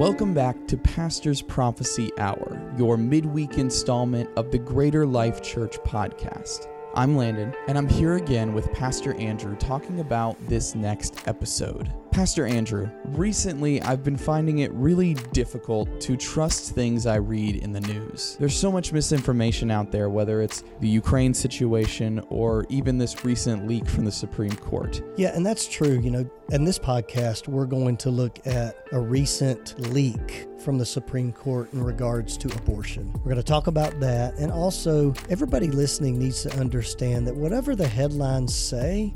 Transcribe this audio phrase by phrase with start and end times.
[0.00, 6.68] Welcome back to Pastor's Prophecy Hour, your midweek installment of the Greater Life Church podcast.
[6.94, 11.92] I'm Landon, and I'm here again with Pastor Andrew talking about this next episode.
[12.12, 17.72] Pastor Andrew, recently I've been finding it really difficult to trust things I read in
[17.72, 18.36] the news.
[18.40, 23.68] There's so much misinformation out there, whether it's the Ukraine situation or even this recent
[23.68, 25.00] leak from the Supreme Court.
[25.16, 26.00] Yeah, and that's true.
[26.00, 30.86] You know, in this podcast, we're going to look at a recent leak from the
[30.86, 33.12] Supreme Court in regards to abortion.
[33.18, 34.34] We're going to talk about that.
[34.34, 39.12] And also, everybody listening needs to understand that whatever the headlines say,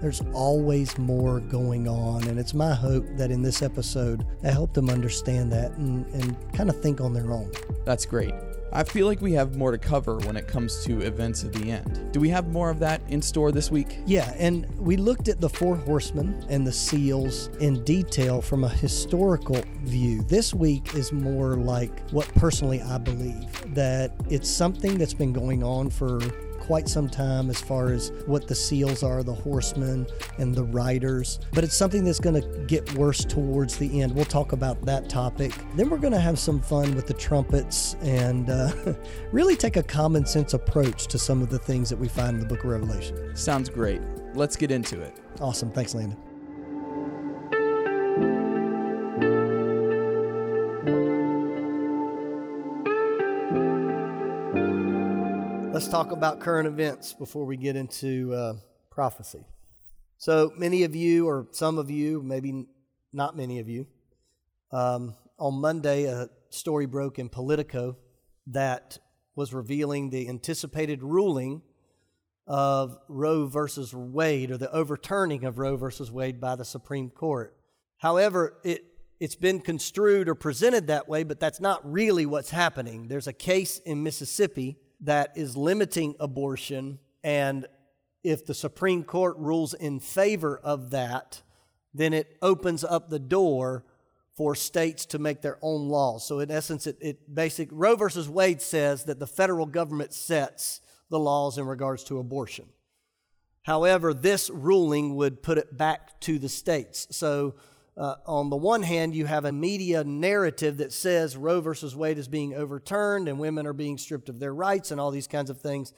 [0.00, 2.24] there's always more going on.
[2.28, 6.36] And it's my hope that in this episode, I help them understand that and, and
[6.52, 7.50] kind of think on their own.
[7.84, 8.34] That's great.
[8.70, 11.70] I feel like we have more to cover when it comes to events of the
[11.70, 12.12] end.
[12.12, 13.98] Do we have more of that in store this week?
[14.04, 18.68] Yeah, and we looked at the four horsemen and the seals in detail from a
[18.68, 20.22] historical view.
[20.22, 25.62] This week is more like what personally I believe that it's something that's been going
[25.62, 26.20] on for
[26.68, 31.40] quite some time as far as what the seals are, the horsemen and the riders.
[31.54, 34.14] But it's something that's going to get worse towards the end.
[34.14, 35.54] We'll talk about that topic.
[35.76, 38.70] Then we're going to have some fun with the trumpets and uh,
[39.32, 42.40] really take a common sense approach to some of the things that we find in
[42.40, 43.34] the book of Revelation.
[43.34, 44.02] Sounds great.
[44.34, 45.16] Let's get into it.
[45.40, 45.70] Awesome.
[45.70, 46.27] Thanks, Landon.
[55.78, 58.54] Let's talk about current events before we get into uh,
[58.90, 59.46] prophecy.
[60.16, 62.66] So, many of you, or some of you, maybe
[63.12, 63.86] not many of you,
[64.72, 67.96] um, on Monday, a story broke in Politico
[68.48, 68.98] that
[69.36, 71.62] was revealing the anticipated ruling
[72.48, 77.56] of Roe versus Wade, or the overturning of Roe versus Wade by the Supreme Court.
[77.98, 78.84] However, it
[79.20, 83.06] it's been construed or presented that way, but that's not really what's happening.
[83.06, 87.66] There's a case in Mississippi that is limiting abortion, and
[88.24, 91.42] if the Supreme Court rules in favor of that,
[91.94, 93.84] then it opens up the door
[94.34, 96.24] for states to make their own laws.
[96.24, 100.80] So, in essence, it, it basic Roe versus Wade says that the federal government sets
[101.10, 102.66] the laws in regards to abortion.
[103.62, 107.08] However, this ruling would put it back to the states.
[107.10, 107.56] So,
[107.98, 112.16] uh, on the one hand, you have a media narrative that says Roe versus Wade
[112.16, 115.50] is being overturned and women are being stripped of their rights and all these kinds
[115.50, 115.92] of things.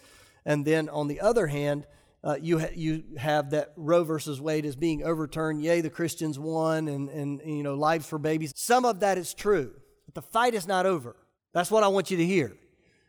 [0.46, 1.86] And then on the other hand,
[2.24, 5.62] uh, you, ha- you have that Roe versus Wade is being overturned.
[5.62, 8.52] Yay, the Christians won and, and, you know, lives for babies.
[8.56, 9.72] Some of that is true,
[10.06, 11.16] but the fight is not over.
[11.52, 12.56] That's what I want you to hear.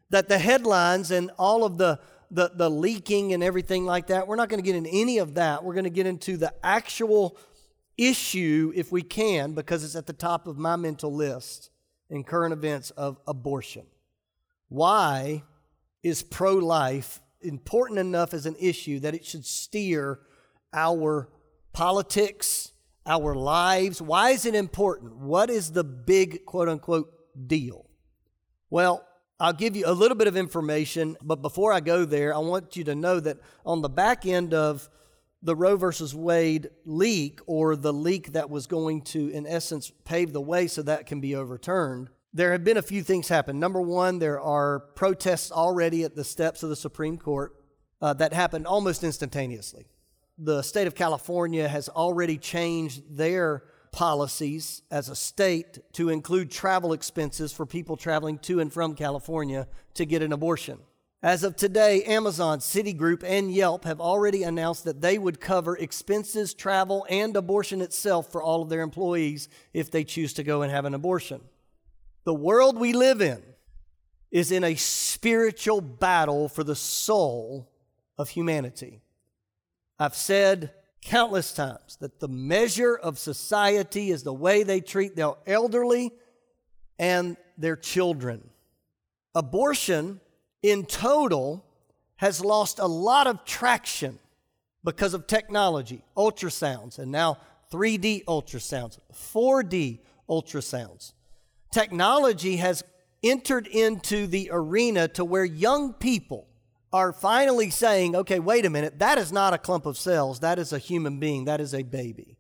[0.10, 4.36] That the headlines and all of the, the, the leaking and everything like that, we're
[4.36, 5.64] not going to get into any of that.
[5.64, 7.38] We're going to get into the actual
[8.02, 11.70] issue, if we can, because it's at the top of my mental list
[12.10, 13.86] in current events of abortion.
[14.70, 15.44] Why
[16.02, 20.20] is pro life important enough as an issue that it should steer
[20.74, 21.30] our
[21.74, 22.72] politics,
[23.06, 24.02] our lives?
[24.02, 25.18] Why is it important?
[25.18, 27.14] What is the big quote unquote
[27.48, 27.86] deal?
[28.72, 29.06] Well,
[29.40, 32.76] I'll give you a little bit of information, but before I go there, I want
[32.76, 34.90] you to know that on the back end of
[35.44, 40.34] the Roe versus Wade leak, or the leak that was going to, in essence, pave
[40.34, 43.60] the way so that can be overturned, there have been a few things happen.
[43.60, 47.56] Number one, there are protests already at the steps of the Supreme Court
[48.02, 49.88] uh, that happened almost instantaneously.
[50.38, 56.94] The state of California has already changed their policies as a state to include travel
[56.94, 60.80] expenses for people traveling to and from California to get an abortion.
[61.24, 66.56] As of today, Amazon, Citigroup, and Yelp have already announced that they would cover expenses,
[66.56, 70.72] travel, and abortion itself for all of their employees if they choose to go and
[70.72, 71.42] have an abortion.
[72.24, 73.44] The world we live in
[74.32, 77.72] is in a spiritual battle for the soul
[78.18, 79.02] of humanity.
[80.00, 85.34] I've said countless times that the measure of society is the way they treat their
[85.46, 86.14] elderly
[86.98, 88.50] and their children.
[89.36, 90.20] Abortion
[90.62, 91.66] in total
[92.18, 94.20] has lost a lot of traction
[94.84, 97.38] because of technology, ultrasounds, and now
[97.72, 100.00] 3D ultrasounds, 4D
[100.30, 101.14] ultrasounds.
[101.72, 102.84] Technology has
[103.24, 106.48] entered into the arena to where young people
[106.94, 110.60] are finally saying, okay, wait a minute, that is not a clump of cells, that
[110.60, 112.38] is a human being, that is a baby.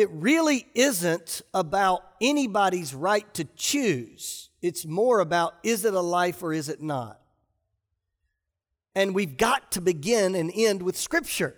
[0.00, 4.48] It really isn't about anybody's right to choose.
[4.62, 7.20] It's more about is it a life or is it not?
[8.94, 11.54] And we've got to begin and end with Scripture.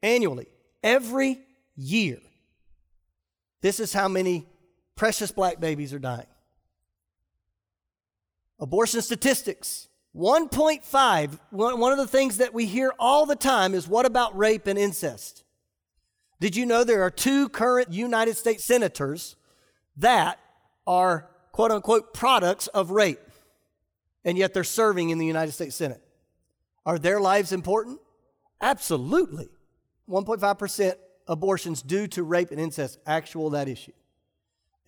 [0.00, 0.46] Annually.
[0.84, 1.40] Every
[1.74, 2.20] year.
[3.62, 4.46] This is how many
[4.94, 6.28] precious black babies are dying.
[8.60, 11.38] Abortion statistics 1.5.
[11.50, 14.78] One of the things that we hear all the time is what about rape and
[14.78, 15.44] incest?
[16.40, 19.36] Did you know there are two current United States senators
[19.96, 20.38] that
[20.86, 23.20] are quote unquote products of rape,
[24.24, 26.02] and yet they're serving in the United States Senate?
[26.84, 28.00] Are their lives important?
[28.60, 29.48] Absolutely.
[30.08, 30.94] 1.5%
[31.28, 33.92] abortions due to rape and incest, actual that issue.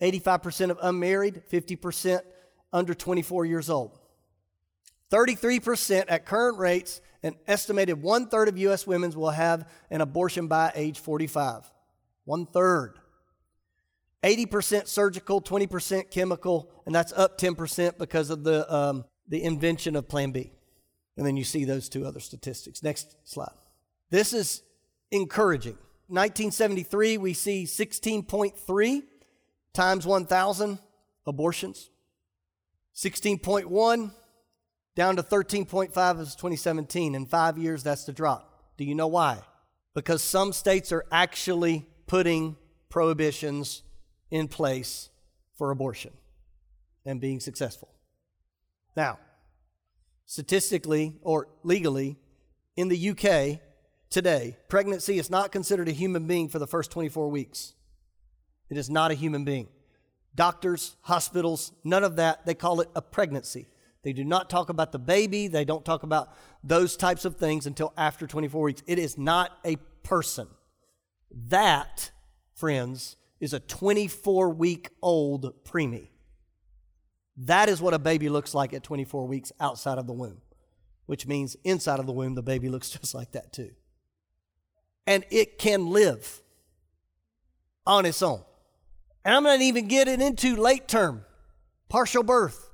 [0.01, 2.19] 85% of unmarried, 50%
[2.73, 3.97] under 24 years old.
[5.11, 8.85] 33% at current rates, an estimated one third of U.S.
[8.85, 11.71] women will have an abortion by age 45.
[12.25, 12.99] One third.
[14.23, 20.07] 80% surgical, 20% chemical, and that's up 10% because of the, um, the invention of
[20.07, 20.51] Plan B.
[21.15, 22.81] And then you see those two other statistics.
[22.81, 23.53] Next slide.
[24.09, 24.63] This is
[25.11, 25.77] encouraging.
[26.07, 29.03] 1973, we see 16.3
[29.73, 30.79] times 1,000
[31.25, 31.89] abortions.
[32.95, 34.11] 16.1
[34.95, 37.15] down to 13.5 is 2017.
[37.15, 38.73] In five years, that's the drop.
[38.77, 39.39] Do you know why?
[39.93, 42.55] Because some states are actually putting
[42.89, 43.83] prohibitions
[44.31, 45.09] in place
[45.57, 46.11] for abortion
[47.05, 47.89] and being successful.
[48.95, 49.19] Now,
[50.25, 52.17] statistically or legally,
[52.75, 53.59] in the UK,
[54.09, 57.73] today, pregnancy is not considered a human being for the first 24 weeks.
[58.69, 59.67] It is not a human being.
[60.33, 63.67] Doctors, hospitals, none of that, they call it a pregnancy.
[64.05, 67.65] They do not talk about the baby, they don't talk about those types of things
[67.65, 68.83] until after 24 weeks.
[68.87, 70.47] It is not a person.
[71.49, 72.11] That,
[72.53, 76.07] friends, is a 24 week old preemie.
[77.35, 80.39] That is what a baby looks like at 24 weeks outside of the womb,
[81.05, 83.71] which means inside of the womb, the baby looks just like that too
[85.07, 86.41] and it can live
[87.85, 88.43] on its own.
[89.23, 91.25] And I'm not even getting into late term,
[91.89, 92.64] partial birth.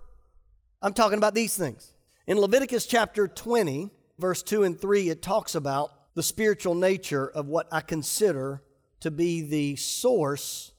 [0.82, 1.94] I'm talking about these things.
[2.26, 7.48] In Leviticus chapter 20, verse 2 and 3, it talks about the spiritual nature of
[7.48, 8.64] what I consider
[9.02, 10.72] to be the source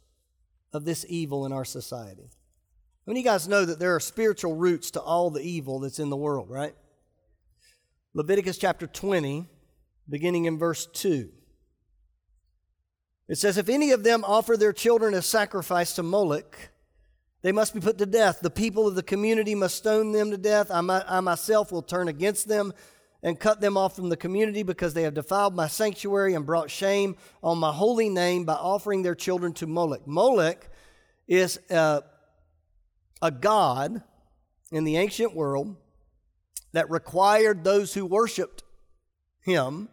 [0.73, 2.31] of this evil in our society.
[3.07, 5.99] I mean, you guys know that there are spiritual roots to all the evil that's
[5.99, 6.75] in the world, right?
[8.15, 9.47] Leviticus chapter 20,
[10.09, 11.31] beginning in verse 2.
[13.29, 16.71] It says, If any of them offer their children as sacrifice to Moloch,
[17.43, 18.41] they must be put to death.
[18.41, 20.71] The people of the community must stone them to death.
[20.71, 22.73] I, I myself will turn against them
[23.23, 26.71] and cut them off from the community because they have defiled my sanctuary and brought
[26.71, 30.07] shame on my holy name by offering their children to Moloch.
[30.07, 30.69] Moloch
[31.29, 32.03] is a,
[33.21, 34.03] a god
[34.73, 35.77] in the ancient world
[36.73, 38.65] that required those who worshiped
[39.41, 39.89] him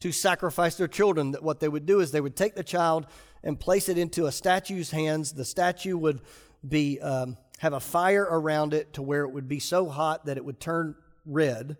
[0.00, 3.06] to sacrifice their children, that what they would do is they would take the child
[3.42, 5.32] and place it into a statue's hands.
[5.32, 6.20] The statue would
[6.68, 10.36] be um, have a fire around it to where it would be so hot that
[10.36, 10.94] it would turn
[11.24, 11.76] red,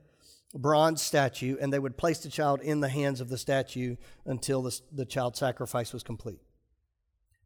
[0.55, 4.63] bronze statue, and they would place the child in the hands of the statue until
[4.63, 6.41] the, the child sacrifice was complete.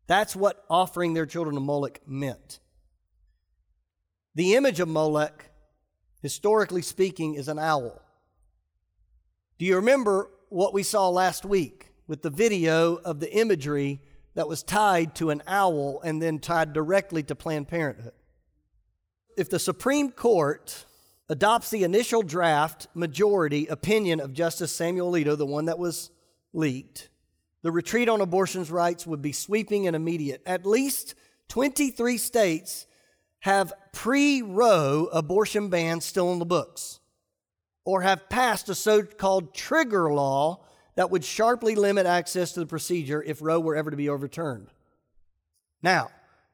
[0.07, 2.61] That's what offering their children to Moloch meant.
[4.35, 5.51] The image of Moloch,
[6.23, 8.01] historically speaking, is an owl.
[9.59, 14.01] Do you remember what we saw last week with the video of the imagery
[14.35, 18.13] that was tied to an owl and then tied directly to Planned Parenthood.
[19.37, 20.85] If the Supreme Court
[21.29, 26.11] adopts the initial draft majority opinion of Justice Samuel Alito, the one that was
[26.53, 27.09] leaked,
[27.63, 30.43] the retreat on abortion's rights would be sweeping and immediate.
[30.47, 31.15] At least
[31.49, 32.87] 23 states
[33.41, 37.01] have pre Roe abortion bans still in the books
[37.85, 40.65] or have passed a so called trigger law
[41.01, 44.69] that would sharply limit access to the procedure if Roe were ever to be overturned.
[45.83, 46.11] Now,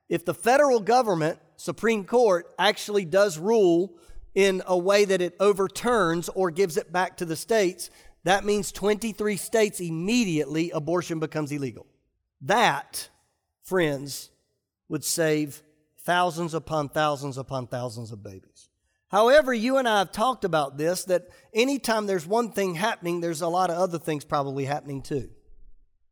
[0.08, 3.96] if the federal government, Supreme Court, actually does rule
[4.36, 7.90] in a way that it overturns or gives it back to the states,
[8.22, 11.84] that means 23 states immediately abortion becomes illegal.
[12.40, 13.08] That,
[13.64, 14.30] friends,
[14.88, 15.60] would save
[15.98, 18.65] thousands upon thousands upon thousands of babies.
[19.08, 23.40] However, you and I have talked about this that anytime there's one thing happening, there's
[23.40, 25.30] a lot of other things probably happening too.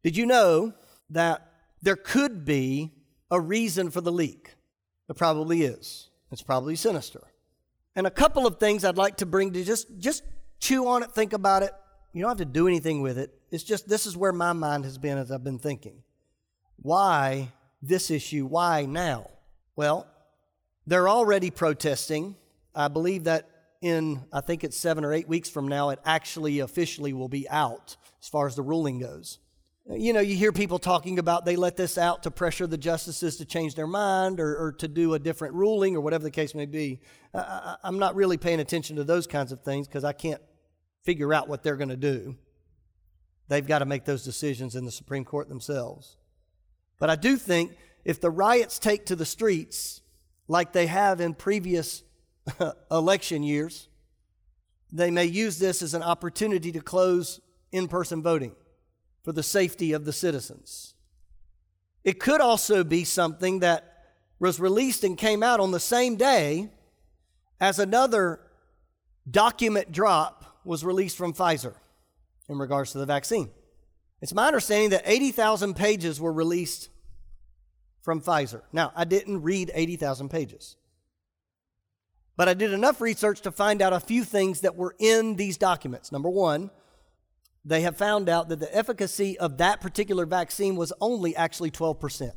[0.02, 0.74] Did you know
[1.10, 1.50] that
[1.82, 2.92] there could be
[3.30, 4.54] a reason for the leak?
[5.08, 6.08] There probably is.
[6.30, 7.22] It's probably sinister.
[7.96, 10.22] And a couple of things I'd like to bring to just just
[10.60, 11.72] chew on it, think about it.
[12.12, 13.32] You don't have to do anything with it.
[13.50, 16.02] It's just this is where my mind has been as I've been thinking.
[16.76, 18.46] Why this issue?
[18.46, 19.30] Why now?
[19.76, 20.06] Well,
[20.86, 22.36] they're already protesting.
[22.74, 23.48] I believe that
[23.80, 27.48] in, I think it's seven or eight weeks from now, it actually officially will be
[27.48, 29.38] out as far as the ruling goes.
[29.86, 33.36] You know, you hear people talking about they let this out to pressure the justices
[33.36, 36.54] to change their mind or, or to do a different ruling or whatever the case
[36.54, 37.00] may be.
[37.34, 40.40] I, I'm not really paying attention to those kinds of things because I can't
[41.02, 42.36] figure out what they're going to do.
[43.48, 46.16] They've got to make those decisions in the Supreme Court themselves.
[46.98, 47.72] But I do think
[48.06, 50.00] if the riots take to the streets
[50.48, 52.02] like they have in previous
[52.90, 53.88] election years,
[54.92, 57.40] they may use this as an opportunity to close
[57.72, 58.54] in person voting
[59.22, 60.94] for the safety of the citizens.
[62.04, 63.94] It could also be something that
[64.38, 66.68] was released and came out on the same day
[67.60, 68.40] as another
[69.30, 71.74] document drop was released from Pfizer
[72.48, 73.50] in regards to the vaccine.
[74.20, 76.88] It's my understanding that 80,000 pages were released
[78.02, 78.62] from Pfizer.
[78.72, 80.76] Now, I didn't read 80,000 pages,
[82.36, 85.56] but I did enough research to find out a few things that were in these
[85.56, 86.10] documents.
[86.10, 86.70] Number one,
[87.64, 92.32] they have found out that the efficacy of that particular vaccine was only actually 12%,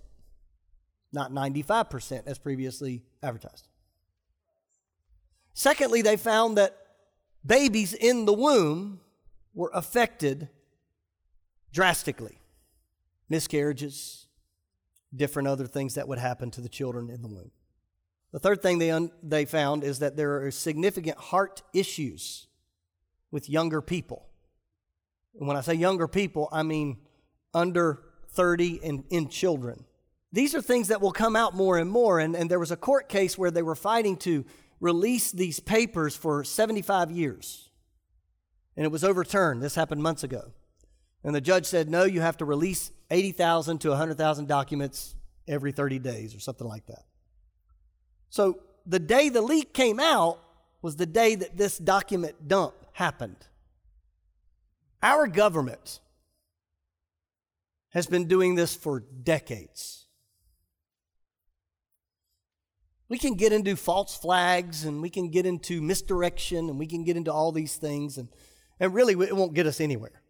[1.12, 3.68] not 95% as previously advertised.
[5.54, 6.78] Secondly, they found that
[7.46, 9.02] babies in the womb
[9.54, 10.50] were affected
[11.74, 12.40] drastically
[13.30, 14.28] miscarriages,
[15.16, 17.52] different other things that would happen to the children in the womb.
[18.38, 22.46] The third thing they, un- they found is that there are significant heart issues
[23.32, 24.28] with younger people.
[25.40, 26.98] And when I say younger people, I mean
[27.56, 28.04] under
[28.34, 29.86] 30 and in children.
[30.32, 32.20] These are things that will come out more and more.
[32.20, 34.46] And, and there was a court case where they were fighting to
[34.80, 37.72] release these papers for 75 years.
[38.76, 39.64] And it was overturned.
[39.64, 40.52] This happened months ago.
[41.24, 45.16] And the judge said, no, you have to release 80,000 to 100,000 documents
[45.48, 47.02] every 30 days or something like that.
[48.30, 50.40] So the day the leak came out
[50.82, 53.48] was the day that this document dump happened.
[55.02, 56.00] Our government
[57.90, 60.06] has been doing this for decades.
[63.10, 67.04] We can get into false flags and we can get into misdirection and we can
[67.04, 68.28] get into all these things, and,
[68.80, 70.22] and really it won't get us anywhere.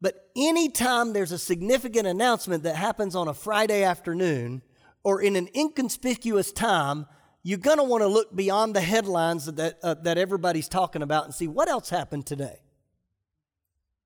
[0.00, 4.62] But anytime there's a significant announcement that happens on a Friday afternoon
[5.04, 7.06] or in an inconspicuous time,
[7.42, 11.24] you're going to want to look beyond the headlines that, uh, that everybody's talking about
[11.24, 12.60] and see what else happened today.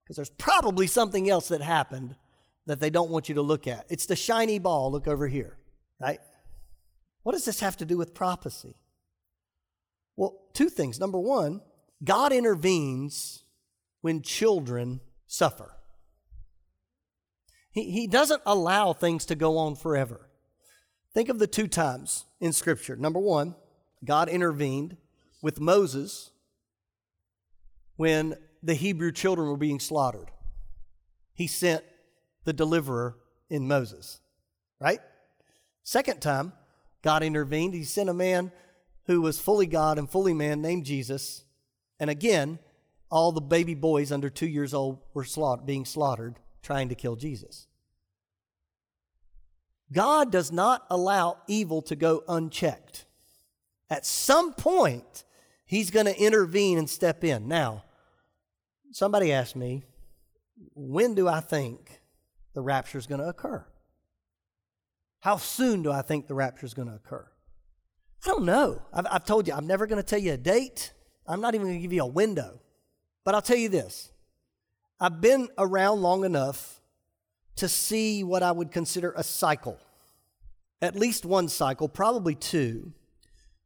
[0.02, 2.16] Because there's probably something else that happened
[2.66, 3.86] that they don't want you to look at.
[3.88, 4.90] It's the shiny ball.
[4.90, 5.58] Look over here,
[6.00, 6.20] right?
[7.22, 8.76] What does this have to do with prophecy?
[10.16, 10.98] Well, two things.
[10.98, 11.60] Number one,
[12.02, 13.44] God intervenes
[14.00, 15.76] when children suffer.
[17.70, 20.30] He, he doesn't allow things to go on forever.
[21.16, 22.94] Think of the two times in Scripture.
[22.94, 23.54] Number one,
[24.04, 24.98] God intervened
[25.40, 26.30] with Moses
[27.96, 30.30] when the Hebrew children were being slaughtered.
[31.32, 31.82] He sent
[32.44, 33.16] the deliverer
[33.48, 34.20] in Moses,
[34.78, 34.98] right?
[35.82, 36.52] Second time,
[37.00, 37.72] God intervened.
[37.72, 38.52] He sent a man
[39.06, 41.44] who was fully God and fully man named Jesus.
[41.98, 42.58] And again,
[43.10, 47.16] all the baby boys under two years old were slaughtered, being slaughtered, trying to kill
[47.16, 47.68] Jesus.
[49.92, 53.04] God does not allow evil to go unchecked.
[53.88, 55.24] At some point,
[55.64, 57.48] He's going to intervene and step in.
[57.48, 57.82] Now,
[58.92, 59.82] somebody asked me,
[60.74, 62.00] when do I think
[62.54, 63.66] the rapture is going to occur?
[65.20, 67.26] How soon do I think the rapture is going to occur?
[68.24, 68.80] I don't know.
[68.92, 70.92] I've, I've told you, I'm never going to tell you a date.
[71.26, 72.60] I'm not even going to give you a window.
[73.24, 74.12] But I'll tell you this
[75.00, 76.75] I've been around long enough
[77.56, 79.78] to see what I would consider a cycle.
[80.82, 82.92] At least one cycle, probably two,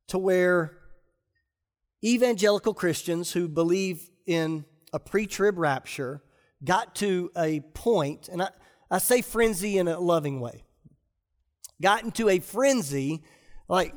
[0.09, 0.79] to where
[2.05, 6.23] evangelical Christians who believe in a pre trib rapture
[6.63, 8.49] got to a point, and I,
[8.91, 10.65] I say frenzy in a loving way,
[11.81, 13.23] got into a frenzy
[13.69, 13.95] like,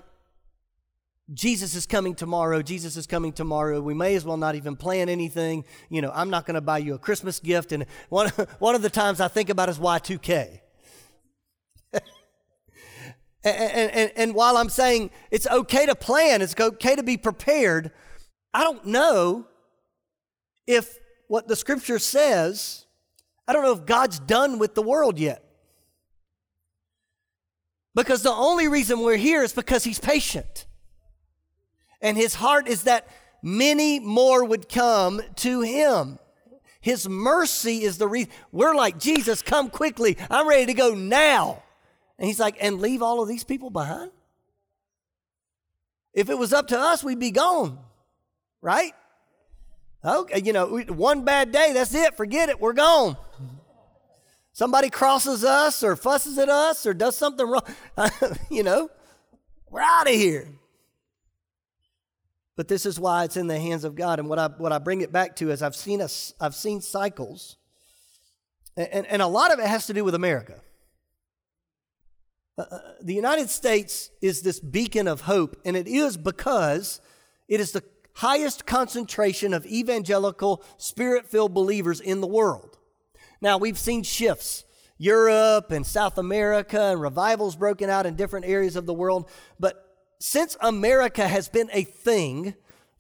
[1.34, 2.62] Jesus is coming tomorrow.
[2.62, 3.82] Jesus is coming tomorrow.
[3.82, 5.66] We may as well not even plan anything.
[5.90, 7.72] You know, I'm not going to buy you a Christmas gift.
[7.72, 10.60] And one, one of the times I think about is Y2K.
[11.94, 12.02] and,
[13.44, 17.92] and, and, and while I'm saying it's okay to plan, it's okay to be prepared,
[18.54, 19.48] I don't know
[20.68, 20.98] if
[21.28, 22.86] what the scripture says,
[23.48, 25.44] I don't know if God's done with the world yet.
[27.96, 30.66] Because the only reason we're here is because He's patient.
[32.04, 33.08] And his heart is that
[33.42, 36.20] many more would come to him.
[36.82, 38.30] His mercy is the reason.
[38.52, 40.18] We're like, Jesus, come quickly.
[40.30, 41.64] I'm ready to go now.
[42.20, 44.12] And he's like, and leave all of these people behind?
[46.14, 47.80] If it was up to us, we'd be gone,
[48.62, 48.92] right?
[50.06, 52.18] Okay, you know, one bad day, that's it.
[52.18, 52.60] Forget it.
[52.60, 53.16] We're gone.
[54.52, 57.64] Somebody crosses us or fusses at us or does something wrong,
[58.52, 58.90] you know,
[59.70, 60.50] we're out of here.
[62.56, 64.20] But this is why it's in the hands of God.
[64.20, 66.82] And what I, what I bring it back to is I've seen, a, I've seen
[66.82, 67.58] cycles,
[68.78, 70.62] and, and a lot of it has to do with America.
[72.58, 77.02] Uh, uh, the United States is this beacon of hope, and it is because
[77.48, 77.84] it is the
[78.16, 82.78] highest concentration of evangelical, spirit filled believers in the world.
[83.42, 84.66] Now, we've seen shifts.
[84.98, 89.30] Europe and South America and revivals broken out in different areas of the world.
[89.60, 89.93] But
[90.26, 92.56] since America has been a thing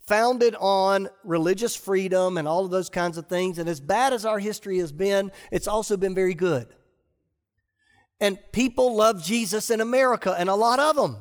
[0.06, 4.25] founded on religious freedom and all of those kinds of things, and as bad as
[4.25, 6.68] our history has been, it's also been very good.
[8.20, 11.15] And people love Jesus in America, and a lot of them.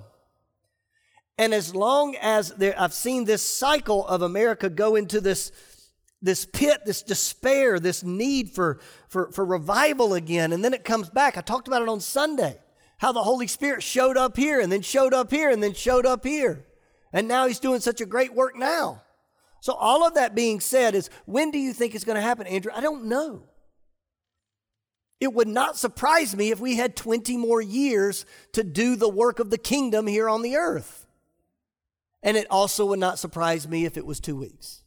[1.39, 5.53] And as long as I've seen this cycle of America go into this,
[6.21, 11.09] this pit, this despair, this need for, for, for revival again, and then it comes
[11.11, 11.39] back.
[11.39, 12.59] I talked about it on Sunday
[13.03, 16.07] how the Holy Spirit showed up here and then showed up here and then showed
[16.07, 16.65] up here.
[17.13, 19.03] And now he's doing such a great work now.
[19.61, 22.47] So, all of that being said, is when do you think it's going to happen,
[22.47, 22.71] Andrew?
[22.73, 23.43] I don't know.
[25.21, 29.41] It would not surprise me if we had 20 more years to do the work
[29.41, 31.05] of the kingdom here on the earth.
[32.23, 34.85] And it also would not surprise me if it was two weeks.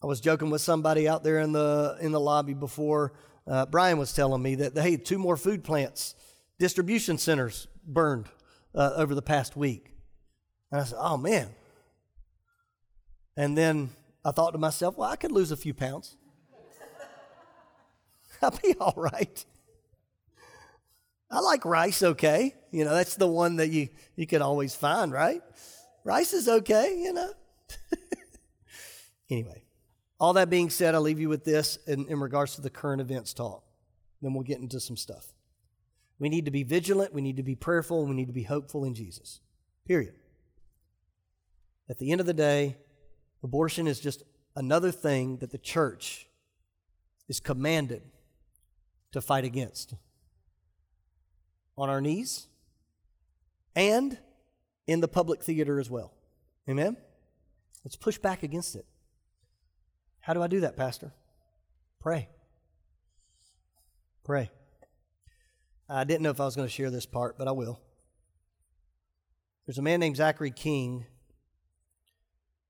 [0.00, 3.14] I was joking with somebody out there in the, in the lobby before
[3.46, 6.14] uh, Brian was telling me that, hey, two more food plants,
[6.58, 8.26] distribution centers burned
[8.74, 9.94] uh, over the past week.
[10.70, 11.48] And I said, oh, man.
[13.36, 13.90] And then
[14.24, 16.16] I thought to myself, well, I could lose a few pounds.
[18.42, 19.44] I'll be all right.
[21.30, 22.54] I like rice okay.
[22.70, 25.42] You know, that's the one that you, you can always find, right?
[26.04, 27.30] Rice is okay, you know.
[29.30, 29.64] anyway,
[30.20, 33.00] all that being said, I'll leave you with this in, in regards to the current
[33.00, 33.64] events talk.
[34.22, 35.26] Then we'll get into some stuff.
[36.18, 38.44] We need to be vigilant, we need to be prayerful, and we need to be
[38.44, 39.40] hopeful in Jesus.
[39.86, 40.14] Period.
[41.88, 42.76] At the end of the day,
[43.42, 44.22] abortion is just
[44.56, 46.26] another thing that the church
[47.28, 48.02] is commanded
[49.12, 49.94] to fight against.
[51.76, 52.46] On our knees
[53.74, 54.16] and
[54.86, 56.12] in the public theater as well.
[56.68, 56.96] Amen?
[57.84, 58.86] Let's push back against it.
[60.24, 61.12] How do I do that, Pastor?
[62.00, 62.30] Pray.
[64.24, 64.50] Pray.
[65.86, 67.78] I didn't know if I was going to share this part, but I will.
[69.66, 71.04] There's a man named Zachary King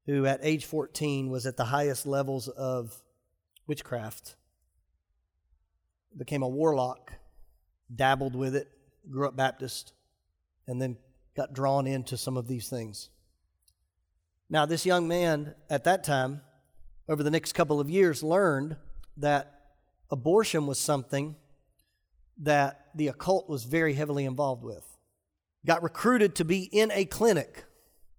[0.07, 3.01] who, at age 14, was at the highest levels of
[3.69, 4.35] witchcraft,
[6.17, 7.13] became a warlock,
[7.95, 8.69] dabbled with it,
[9.09, 9.93] grew up Baptist,
[10.67, 10.97] and then
[11.37, 13.11] got drawn into some of these things.
[14.51, 16.41] Now, this young man at that time
[17.09, 18.77] over the next couple of years learned
[19.17, 19.61] that
[20.11, 21.37] abortion was something
[22.39, 24.85] that the occult was very heavily involved with.
[25.67, 27.65] Got recruited to be in a clinic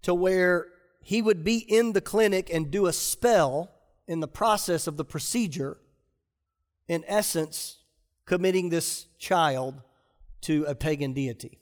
[0.04, 0.68] to where
[1.02, 3.72] he would be in the clinic and do a spell
[4.08, 5.78] in the process of the procedure,
[6.88, 7.80] in essence,
[8.26, 9.82] committing this child
[10.42, 11.60] to a pagan deity.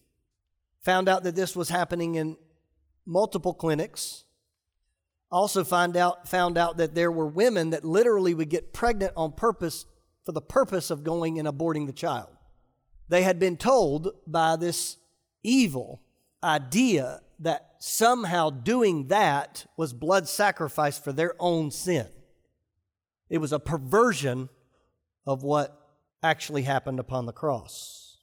[0.82, 2.38] Found out that this was happening in
[3.06, 4.26] multiple clinics
[5.34, 9.32] also find out, found out that there were women that literally would get pregnant on
[9.32, 9.86] purpose
[10.24, 12.30] for the purpose of going and aborting the child.
[13.10, 14.98] They had been told by this
[15.44, 16.02] evil
[16.44, 22.08] idea that somehow doing that was blood sacrifice for their own sin.
[23.30, 24.50] It was a perversion
[25.26, 25.78] of what
[26.22, 28.18] actually happened upon the cross.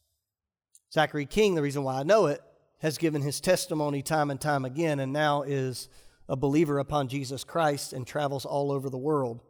[0.92, 2.40] Zachary King, the reason why I know it,
[2.78, 5.88] has given his testimony time and time again and now is
[6.30, 9.42] a believer upon Jesus Christ and travels all over the world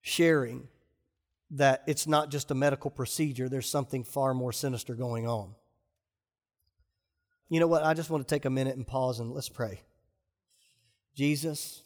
[0.00, 0.66] sharing
[1.52, 5.54] that it's not just a medical procedure, there's something far more sinister going on.
[7.48, 7.84] You know what?
[7.84, 9.82] I just want to take a minute and pause and let's pray.
[11.14, 11.84] Jesus,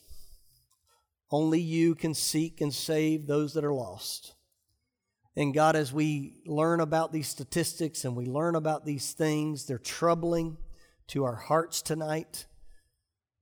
[1.31, 4.33] only you can seek and save those that are lost.
[5.37, 9.77] And God, as we learn about these statistics and we learn about these things, they're
[9.77, 10.57] troubling
[11.09, 12.47] to our hearts tonight.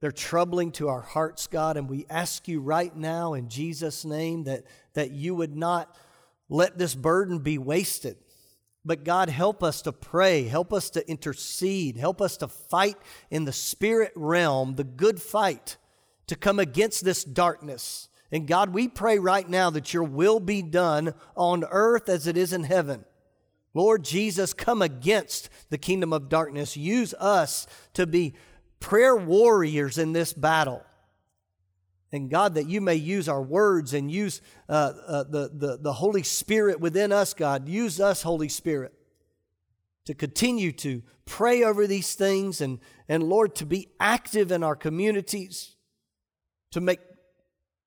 [0.04, 4.44] They're troubling to our hearts, God, and we ask you right now in Jesus' name
[4.44, 5.96] that, that you would not
[6.50, 8.18] let this burden be wasted.
[8.84, 12.98] But God, help us to pray, help us to intercede, help us to fight
[13.30, 15.78] in the spirit realm, the good fight,
[16.26, 18.10] to come against this darkness.
[18.30, 22.36] And God, we pray right now that your will be done on earth as it
[22.36, 23.06] is in heaven.
[23.72, 26.76] Lord Jesus, come against the kingdom of darkness.
[26.76, 28.34] Use us to be
[28.84, 30.84] prayer warriors in this battle.
[32.12, 35.92] And God, that you may use our words and use uh, uh, the, the, the
[35.94, 37.66] Holy Spirit within us, God.
[37.66, 38.92] Use us, Holy Spirit,
[40.04, 44.76] to continue to pray over these things and, and Lord, to be active in our
[44.76, 45.76] communities,
[46.72, 47.00] to make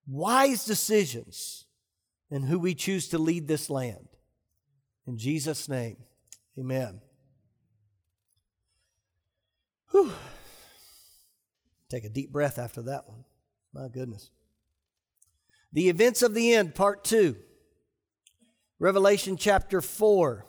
[0.08, 1.66] wise decisions
[2.32, 4.08] in who we choose to lead this land.
[5.06, 5.98] In Jesus' name,
[6.58, 7.02] amen.
[9.92, 10.12] Whew.
[11.90, 13.24] Take a deep breath after that one.
[13.74, 14.30] My goodness.
[15.74, 17.36] The events of the end, part two.
[18.80, 20.46] Revelation chapter 4.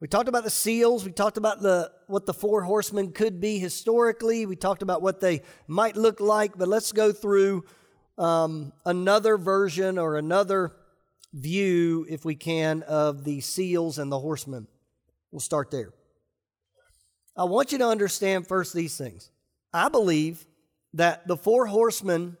[0.00, 1.04] We talked about the seals.
[1.04, 4.46] We talked about the, what the four horsemen could be historically.
[4.46, 6.56] We talked about what they might look like.
[6.56, 7.64] But let's go through
[8.18, 10.76] um, another version or another
[11.32, 14.68] view, if we can, of the seals and the horsemen.
[15.32, 15.92] We'll start there.
[17.36, 19.30] I want you to understand first these things.
[19.72, 20.44] I believe
[20.94, 22.36] that the four horsemen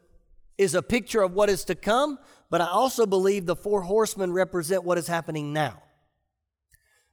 [0.56, 2.18] is a picture of what is to come,
[2.50, 5.82] but I also believe the four horsemen represent what is happening now.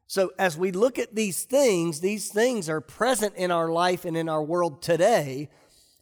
[0.06, 4.16] So, as we look at these things, these things are present in our life and
[4.16, 5.50] in our world today,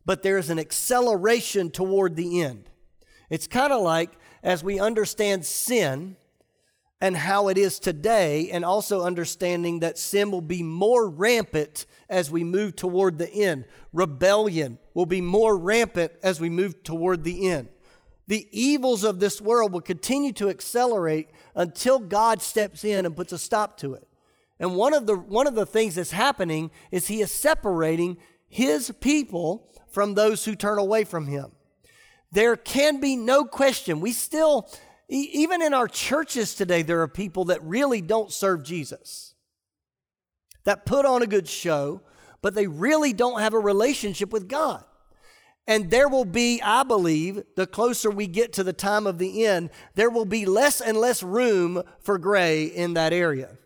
[0.05, 2.69] but there's an acceleration toward the end.
[3.29, 4.11] It's kind of like
[4.43, 6.17] as we understand sin
[7.01, 12.29] and how it is today, and also understanding that sin will be more rampant as
[12.29, 13.65] we move toward the end.
[13.93, 17.69] Rebellion will be more rampant as we move toward the end.
[18.27, 23.31] The evils of this world will continue to accelerate until God steps in and puts
[23.31, 24.07] a stop to it.
[24.59, 28.91] And one of the one of the things that's happening is he is separating his
[28.99, 31.53] people from those who turn away from him.
[32.31, 34.01] There can be no question.
[34.01, 34.69] We still
[35.09, 39.33] even in our churches today there are people that really don't serve Jesus
[40.65, 42.01] that put on a good show,
[42.41, 44.83] but they really don't have a relationship with God.
[45.67, 49.45] And there will be, I believe, the closer we get to the time of the
[49.45, 53.57] end, there will be less and less room for gray in that area.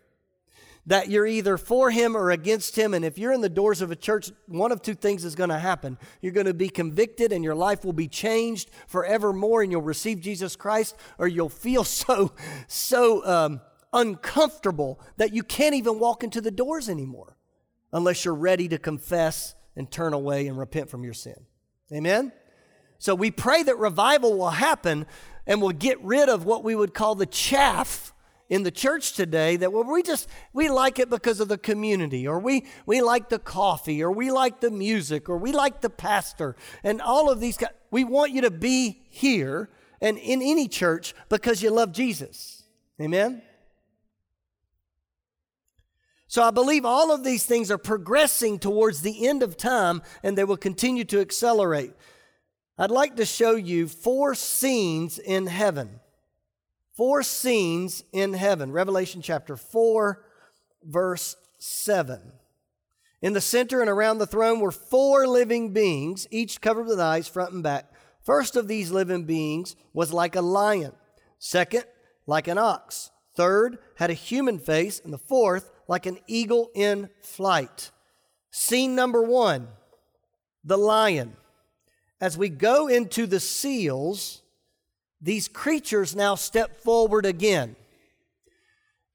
[0.86, 2.92] That you're either for him or against him.
[2.92, 5.48] And if you're in the doors of a church, one of two things is going
[5.48, 5.96] to happen.
[6.20, 10.20] You're going to be convicted and your life will be changed forevermore and you'll receive
[10.20, 12.32] Jesus Christ, or you'll feel so,
[12.66, 13.60] so, um,
[13.94, 17.36] uncomfortable that you can't even walk into the doors anymore
[17.92, 21.46] unless you're ready to confess and turn away and repent from your sin.
[21.92, 22.32] Amen?
[22.98, 25.06] So we pray that revival will happen
[25.46, 28.13] and we'll get rid of what we would call the chaff
[28.48, 32.26] in the church today that well, we just we like it because of the community
[32.26, 35.90] or we we like the coffee or we like the music or we like the
[35.90, 37.58] pastor and all of these
[37.90, 42.64] we want you to be here and in any church because you love Jesus
[43.00, 43.42] amen
[46.34, 50.36] so I believe all of these things are progressing towards the end of time and
[50.36, 51.92] they will continue to accelerate.
[52.76, 56.00] I'd like to show you four scenes in heaven.
[56.96, 58.70] Four scenes in heaven.
[58.70, 60.24] Revelation chapter 4,
[60.84, 62.20] verse 7.
[63.20, 67.26] In the center and around the throne were four living beings, each covered with eyes,
[67.26, 67.90] front and back.
[68.22, 70.92] First of these living beings was like a lion,
[71.38, 71.84] second,
[72.26, 77.10] like an ox, third, had a human face, and the fourth, like an eagle in
[77.22, 77.90] flight.
[78.50, 79.68] Scene number one
[80.62, 81.36] the lion.
[82.20, 84.42] As we go into the seals,
[85.20, 87.76] these creatures now step forward again.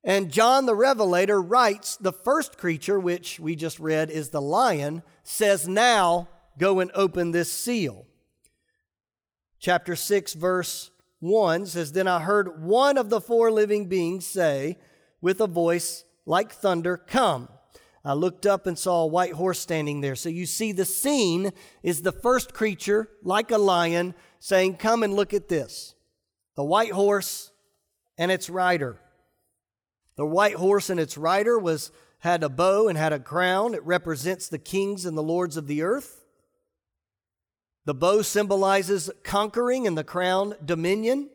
[0.04, 5.04] And John the Revelator writes the first creature, which we just read is the lion,
[5.24, 8.06] says, Now go and open this seal.
[9.60, 14.78] Chapter 6, verse 1 says, Then I heard one of the four living beings say
[15.22, 17.50] with a voice like thunder, Come.
[18.04, 20.16] I looked up and saw a white horse standing there.
[20.16, 21.52] So you see, the scene
[21.84, 25.96] is the first creature, like a lion, saying, Come and look at this.
[26.56, 27.52] the white horse
[28.18, 29.00] and its rider.
[30.16, 33.74] The white horse and its rider was had a bow and had a crown.
[33.74, 36.26] It represents the kings and the lords of the earth.
[37.86, 41.30] The bow symbolizes conquering and the crown dominion.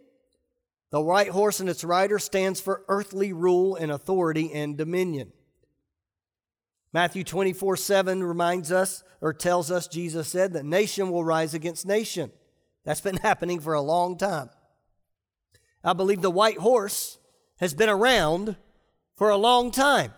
[0.90, 5.33] The white horse and its rider stands for earthly rule and authority and dominion.
[6.94, 11.85] Matthew 24 7 reminds us or tells us, Jesus said, that nation will rise against
[11.85, 12.30] nation.
[12.85, 14.48] That's been happening for a long time.
[15.83, 17.18] I believe the white horse
[17.59, 18.57] has been around
[19.16, 20.14] for a long time.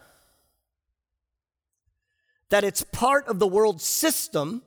[2.50, 4.62] That it's part of the world system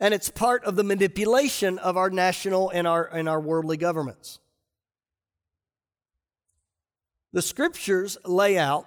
[0.00, 4.38] and it's part of the manipulation of our national and our, and our worldly governments.
[7.34, 8.86] The scriptures lay out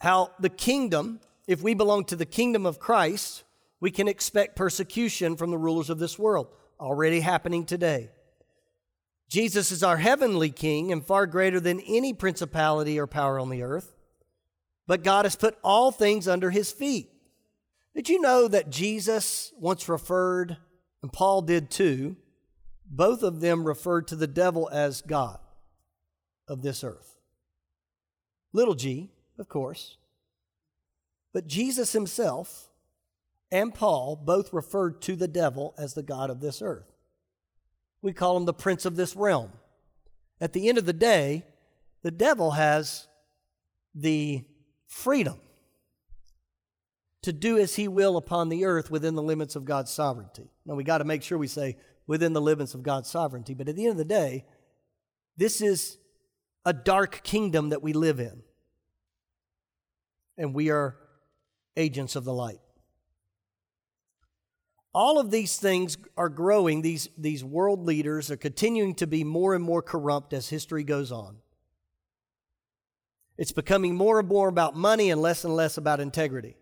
[0.00, 3.42] how the kingdom, if we belong to the kingdom of Christ,
[3.80, 6.46] we can expect persecution from the rulers of this world,
[6.78, 8.10] already happening today.
[9.30, 13.62] Jesus is our heavenly king and far greater than any principality or power on the
[13.62, 13.94] earth.
[14.86, 17.10] But God has put all things under his feet.
[17.94, 20.58] Did you know that Jesus once referred,
[21.02, 22.16] and Paul did too,
[22.84, 25.38] both of them referred to the devil as God
[26.46, 27.16] of this earth?
[28.52, 29.96] Little g, of course.
[31.32, 32.68] But Jesus himself
[33.50, 36.92] and Paul both referred to the devil as the God of this earth.
[38.02, 39.52] We call him the prince of this realm.
[40.40, 41.44] At the end of the day,
[42.02, 43.08] the devil has
[43.94, 44.44] the
[44.86, 45.40] freedom
[47.22, 50.50] to do as he will upon the earth within the limits of God's sovereignty.
[50.64, 53.68] Now, we got to make sure we say within the limits of God's sovereignty, but
[53.68, 54.44] at the end of the day,
[55.36, 55.98] this is
[56.64, 58.42] a dark kingdom that we live in.
[60.36, 60.96] And we are
[61.76, 62.60] agents of the light.
[64.94, 66.82] All of these things are growing.
[66.82, 71.12] These, these world leaders are continuing to be more and more corrupt as history goes
[71.12, 71.36] on.
[73.36, 76.56] It's becoming more and more about money and less and less about integrity.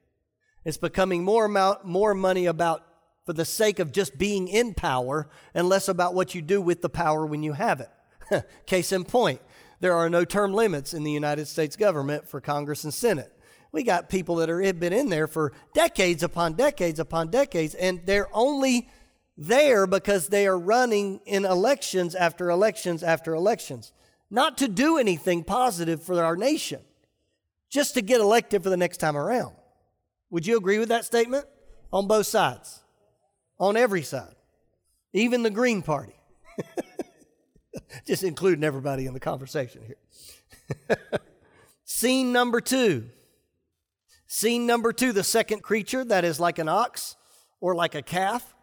[0.65, 2.83] It's becoming more about more money about
[3.25, 6.83] for the sake of just being in power and less about what you do with
[6.83, 8.45] the power when you have it.
[8.67, 9.41] Case in point,
[9.81, 13.33] there are no term limits in the United States government for Congress and Senate.
[13.77, 17.75] We got people that are, have been in there for decades upon decades upon decades,
[17.75, 18.89] and they're only
[19.37, 23.93] there because they are running in elections after elections after elections,
[24.31, 26.81] not to do anything positive for our nation,
[27.69, 29.55] just to get elected for the next time around.
[30.31, 31.45] Would you agree with that statement?
[31.93, 32.83] On both sides,
[33.61, 34.37] on every side,
[35.13, 36.17] even the Green Party.
[38.07, 40.97] just including everybody in the conversation here.
[41.85, 43.11] Scene number two
[44.37, 47.17] Scene number two the second creature that is like an ox
[47.59, 48.55] or like a calf.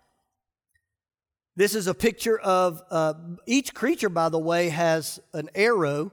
[1.55, 3.15] This is a picture of uh,
[3.47, 6.11] each creature, by the way, has an arrow,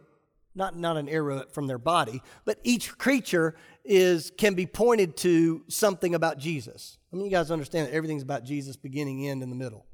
[0.55, 5.63] not, not an arrow from their body, but each creature is can be pointed to
[5.69, 6.97] something about Jesus.
[7.13, 9.85] I mean, you guys understand that everything's about Jesus, beginning, end, in the middle.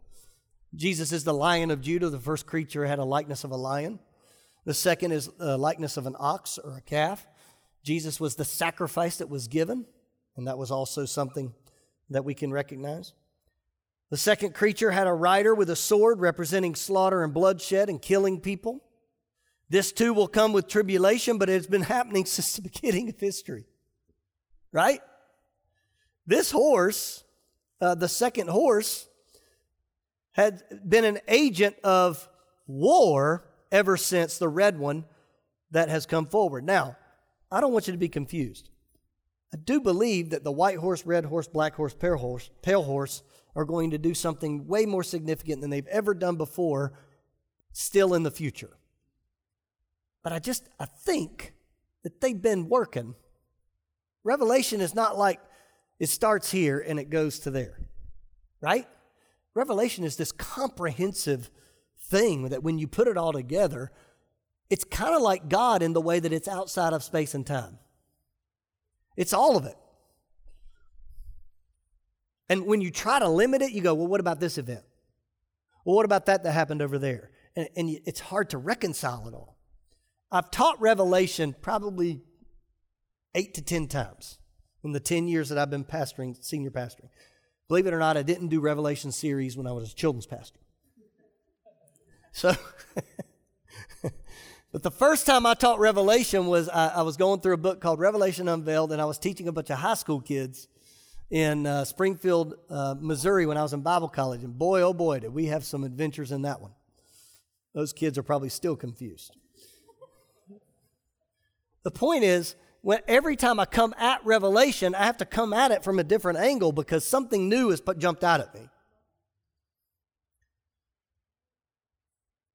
[0.76, 2.08] Jesus is the lion of Judah.
[2.08, 3.98] The first creature had a likeness of a lion.
[4.64, 7.26] The second is a likeness of an ox or a calf.
[7.86, 9.86] Jesus was the sacrifice that was given,
[10.36, 11.54] and that was also something
[12.10, 13.12] that we can recognize.
[14.10, 18.40] The second creature had a rider with a sword representing slaughter and bloodshed and killing
[18.40, 18.82] people.
[19.68, 23.66] This too will come with tribulation, but it's been happening since the beginning of history.
[24.72, 25.00] Right?
[26.26, 27.22] This horse,
[27.80, 29.06] uh, the second horse,
[30.32, 32.28] had been an agent of
[32.66, 35.04] war ever since the red one
[35.70, 36.64] that has come forward.
[36.64, 36.96] Now,
[37.50, 38.70] I don't want you to be confused.
[39.54, 43.22] I do believe that the white horse, red horse, black horse, pale horse, pale horse
[43.54, 46.92] are going to do something way more significant than they've ever done before,
[47.72, 48.76] still in the future.
[50.22, 51.54] But I just I think
[52.02, 53.14] that they've been working.
[54.24, 55.40] Revelation is not like
[56.00, 57.78] it starts here and it goes to there.
[58.60, 58.86] Right?
[59.54, 61.50] Revelation is this comprehensive
[61.98, 63.90] thing that when you put it all together,
[64.70, 67.78] it's kind of like God in the way that it's outside of space and time.
[69.16, 69.76] It's all of it.
[72.48, 74.84] And when you try to limit it, you go, well, what about this event?
[75.84, 77.30] Well, what about that that happened over there?
[77.54, 79.56] And, and it's hard to reconcile it all.
[80.30, 82.20] I've taught Revelation probably
[83.34, 84.38] eight to 10 times
[84.82, 87.08] in the 10 years that I've been pastoring, senior pastoring.
[87.68, 90.60] Believe it or not, I didn't do Revelation series when I was a children's pastor.
[92.32, 92.54] So
[94.76, 97.80] But the first time I taught Revelation was I, I, was going through a book
[97.80, 100.68] called Revelation Unveiled, and I was teaching a bunch of high school kids
[101.30, 104.44] in uh, Springfield, uh, Missouri, when I was in Bible college.
[104.44, 106.72] And boy, oh boy, did we have some adventures in that one.
[107.72, 109.34] Those kids are probably still confused.
[111.82, 115.70] The point is, when every time I come at Revelation, I have to come at
[115.70, 118.68] it from a different angle because something new has jumped out at me.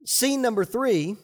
[0.05, 1.17] Scene number three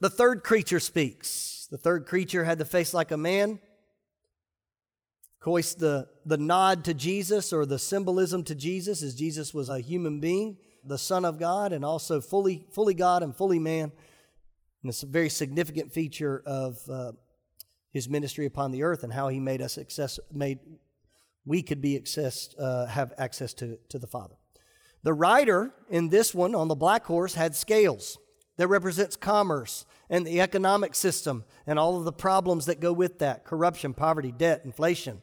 [0.00, 1.68] the third creature speaks.
[1.70, 3.52] The third creature had the face like a man.
[3.52, 9.68] Of course, the, the nod to Jesus or the symbolism to Jesus is Jesus was
[9.68, 13.92] a human being, the Son of God, and also fully, fully God and fully man.
[14.82, 17.12] And it's a very significant feature of uh,
[17.92, 20.58] his ministry upon the earth and how he made us access, made
[21.46, 24.34] we could be accessed, uh, have access to, to the Father.
[25.02, 28.18] The rider in this one on the black horse had scales
[28.56, 33.18] that represents commerce and the economic system and all of the problems that go with
[33.18, 35.22] that corruption, poverty, debt, inflation,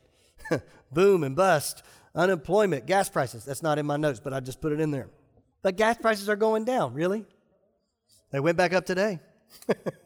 [0.91, 1.83] boom and bust,
[2.15, 3.45] unemployment, gas prices.
[3.45, 5.09] That's not in my notes, but I just put it in there.
[5.61, 7.25] But gas prices are going down, really?
[8.31, 9.19] They went back up today.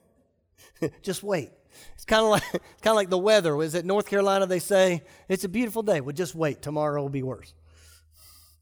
[1.01, 1.51] just wait.
[1.93, 3.61] It's kind of like kind of like the weather.
[3.61, 4.45] Is it North Carolina?
[4.45, 6.01] They say it's a beautiful day.
[6.01, 6.61] Well, just wait.
[6.61, 7.53] Tomorrow will be worse.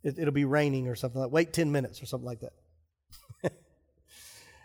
[0.03, 1.31] It, will be raining or something like.
[1.31, 2.53] Wait ten minutes or something like that.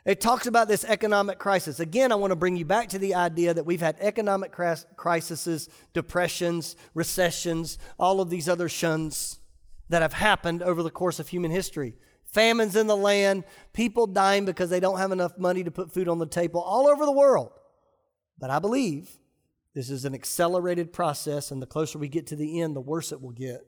[0.09, 1.81] It talks about this economic crisis.
[1.81, 5.69] Again, I want to bring you back to the idea that we've had economic crises,
[5.93, 9.39] depressions, recessions, all of these other shuns
[9.91, 11.95] that have happened over the course of human history.
[12.25, 13.45] Famines in the land,
[13.75, 16.89] people dying because they don't have enough money to put food on the table all
[16.89, 17.53] over the world.
[18.39, 19.19] But I believe
[19.75, 23.13] this is an accelerated process, and the closer we get to the end, the worse
[23.13, 23.67] it will get.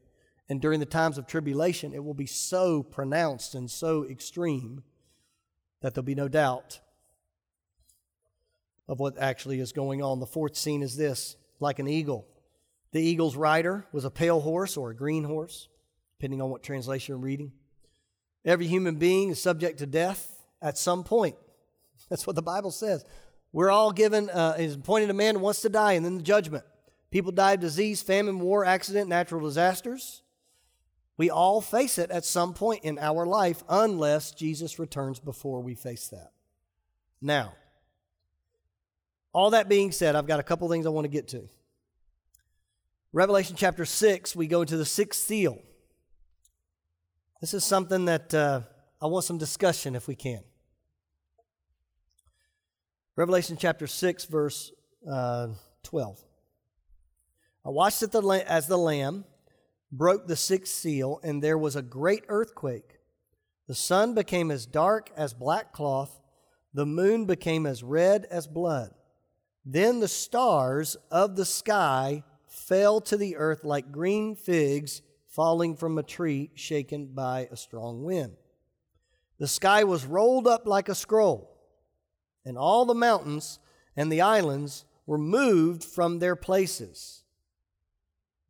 [0.48, 4.84] And during the times of tribulation, it will be so pronounced and so extreme
[5.80, 6.80] that there'll be no doubt
[8.88, 10.20] of what actually is going on.
[10.20, 12.26] The fourth scene is this like an eagle.
[12.92, 15.68] The eagle's rider was a pale horse or a green horse,
[16.18, 17.52] depending on what translation you're reading.
[18.44, 21.36] Every human being is subject to death at some point.
[22.08, 23.04] That's what the Bible says.
[23.52, 26.22] We're all given, uh, is appointed a man who wants to die, and then the
[26.22, 26.64] judgment.
[27.10, 30.22] People die of disease, famine, war, accident, natural disasters.
[31.20, 35.74] We all face it at some point in our life unless Jesus returns before we
[35.74, 36.32] face that.
[37.20, 37.52] Now,
[39.34, 41.46] all that being said, I've got a couple things I want to get to.
[43.12, 45.60] Revelation chapter 6, we go into the sixth seal.
[47.42, 48.62] This is something that uh,
[49.02, 50.40] I want some discussion if we can.
[53.14, 54.72] Revelation chapter 6, verse
[55.06, 55.48] uh,
[55.82, 56.18] 12.
[57.66, 59.26] I watched it as the Lamb
[59.92, 62.98] broke the sixth seal, and there was a great earthquake.
[63.66, 66.20] The sun became as dark as black cloth,
[66.72, 68.92] the moon became as red as blood.
[69.64, 75.98] Then the stars of the sky fell to the earth like green figs falling from
[75.98, 78.36] a tree shaken by a strong wind.
[79.38, 81.56] The sky was rolled up like a scroll,
[82.44, 83.58] and all the mountains
[83.96, 87.22] and the islands were moved from their places.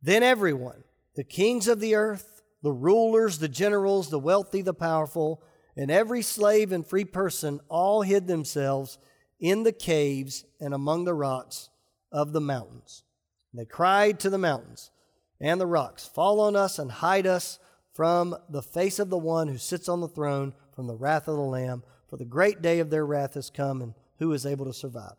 [0.01, 0.83] Then everyone,
[1.15, 5.43] the kings of the earth, the rulers, the generals, the wealthy, the powerful,
[5.75, 8.97] and every slave and free person all hid themselves
[9.39, 11.69] in the caves and among the rocks
[12.11, 13.03] of the mountains.
[13.51, 14.91] And they cried to the mountains
[15.39, 17.59] and the rocks, Fall on us and hide us
[17.93, 21.35] from the face of the one who sits on the throne, from the wrath of
[21.35, 24.65] the Lamb, for the great day of their wrath has come, and who is able
[24.65, 25.15] to survive?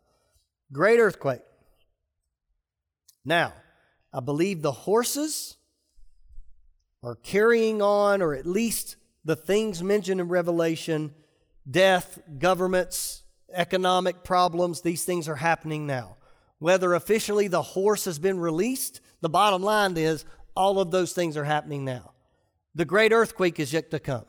[0.73, 1.43] Great earthquake.
[3.25, 3.53] Now,
[4.13, 5.57] I believe the horses
[7.03, 11.15] are carrying on, or at least the things mentioned in Revelation
[11.71, 16.17] death, governments, economic problems, these things are happening now.
[16.59, 20.25] Whether officially the horse has been released, the bottom line is
[20.57, 22.13] all of those things are happening now.
[22.75, 24.25] The great earthquake is yet to come.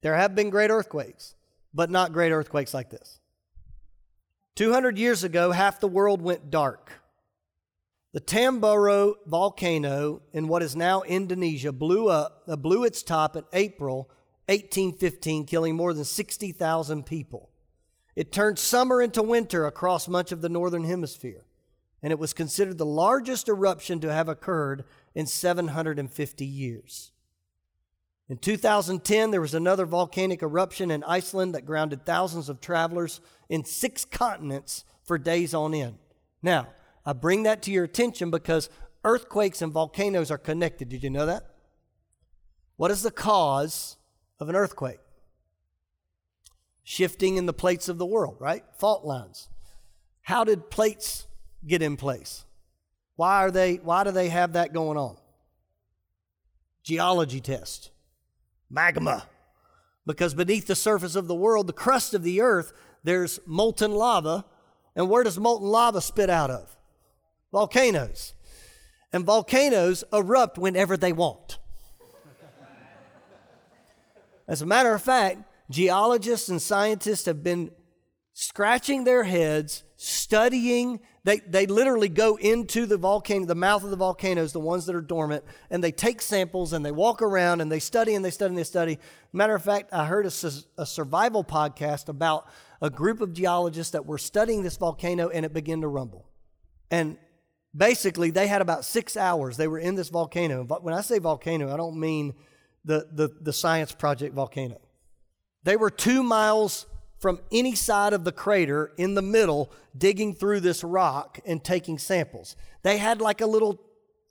[0.00, 1.34] There have been great earthquakes,
[1.74, 3.20] but not great earthquakes like this.
[4.56, 6.99] 200 years ago, half the world went dark.
[8.12, 13.44] The Tambora volcano in what is now Indonesia blew up, uh, blew its top in
[13.52, 14.10] April
[14.48, 17.50] 1815, killing more than 60,000 people.
[18.16, 21.44] It turned summer into winter across much of the northern hemisphere,
[22.02, 24.84] and it was considered the largest eruption to have occurred
[25.14, 27.12] in 750 years.
[28.28, 33.64] In 2010, there was another volcanic eruption in Iceland that grounded thousands of travelers in
[33.64, 35.98] six continents for days on end.
[36.42, 36.68] Now,
[37.04, 38.68] I bring that to your attention because
[39.04, 40.88] earthquakes and volcanoes are connected.
[40.88, 41.44] Did you know that?
[42.76, 43.96] What is the cause
[44.38, 45.00] of an earthquake?
[46.82, 48.64] Shifting in the plates of the world, right?
[48.78, 49.48] Fault lines.
[50.22, 51.26] How did plates
[51.66, 52.44] get in place?
[53.16, 55.16] Why are they why do they have that going on?
[56.82, 57.90] Geology test.
[58.70, 59.26] Magma.
[60.06, 62.72] Because beneath the surface of the world, the crust of the earth,
[63.04, 64.44] there's molten lava.
[64.96, 66.76] And where does molten lava spit out of?
[67.52, 68.34] Volcanoes.
[69.12, 71.58] And volcanoes erupt whenever they want.
[74.46, 77.70] As a matter of fact, geologists and scientists have been
[78.32, 81.00] scratching their heads, studying.
[81.24, 84.96] They, they literally go into the volcano, the mouth of the volcanoes, the ones that
[84.96, 88.30] are dormant, and they take samples and they walk around and they study and they
[88.30, 88.98] study and they study.
[89.32, 90.32] Matter of fact, I heard a,
[90.78, 92.48] a survival podcast about
[92.80, 96.26] a group of geologists that were studying this volcano and it began to rumble.
[96.90, 97.18] And
[97.76, 99.56] basically, they had about six hours.
[99.56, 100.64] They were in this volcano.
[100.64, 102.34] When I say volcano, I don't mean
[102.84, 104.80] the, the, the science project volcano.
[105.62, 106.86] They were two miles
[107.18, 111.98] from any side of the crater in the middle, digging through this rock and taking
[111.98, 112.56] samples.
[112.82, 113.78] They had like a little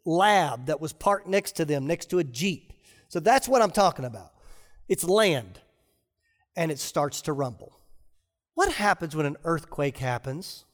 [0.05, 2.73] lab that was parked next to them, next to a Jeep.
[3.07, 4.31] So that's what I'm talking about.
[4.87, 5.59] It's land,
[6.55, 7.79] and it starts to rumble.
[8.55, 10.65] What happens when an earthquake happens?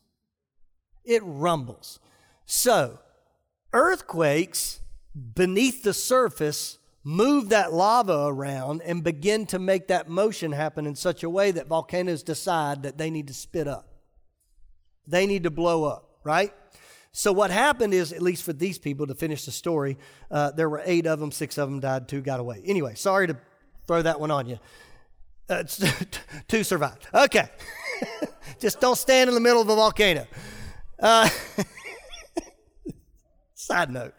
[1.03, 1.99] It rumbles.
[2.45, 2.99] So,
[3.73, 4.81] earthquakes
[5.33, 10.95] beneath the surface move that lava around and begin to make that motion happen in
[10.95, 13.87] such a way that volcanoes decide that they need to spit up.
[15.07, 16.51] They need to blow up, right?
[17.11, 19.97] So, what happened is, at least for these people, to finish the story,
[20.29, 22.61] uh, there were eight of them, six of them died, two got away.
[22.65, 23.37] Anyway, sorry to
[23.87, 24.59] throw that one on you.
[25.47, 25.63] Uh,
[26.47, 27.07] two survived.
[27.13, 27.47] Okay.
[28.59, 30.27] Just don't stand in the middle of a volcano.
[30.99, 31.29] Uh,
[33.65, 34.13] side note.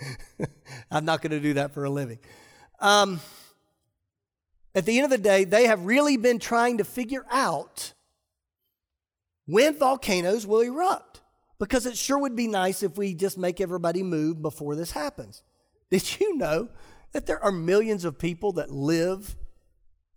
[0.90, 2.18] I'm not going to do that for a living.
[2.80, 3.20] Um,
[4.74, 7.92] at the end of the day, they have really been trying to figure out
[9.46, 11.20] when volcanoes will erupt
[11.58, 15.42] because it sure would be nice if we just make everybody move before this happens.
[15.90, 16.68] Did you know
[17.12, 19.36] that there are millions of people that live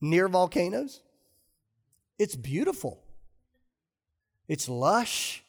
[0.02, 1.02] near volcanoes?
[2.18, 3.04] It's beautiful.
[4.48, 5.44] It's lush.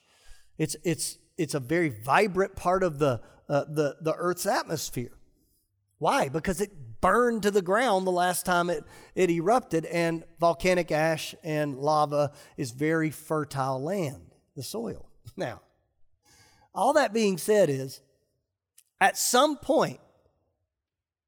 [0.59, 5.13] It's, it's, it's a very vibrant part of the uh, the, the Earth's atmosphere.
[5.99, 6.29] Why?
[6.29, 8.85] Because it burned to the ground the last time it,
[9.15, 15.07] it erupted, and volcanic ash and lava is very fertile land, the soil.
[15.37, 15.61] Now,
[16.75, 18.01] all that being said is,
[19.01, 20.01] at some point,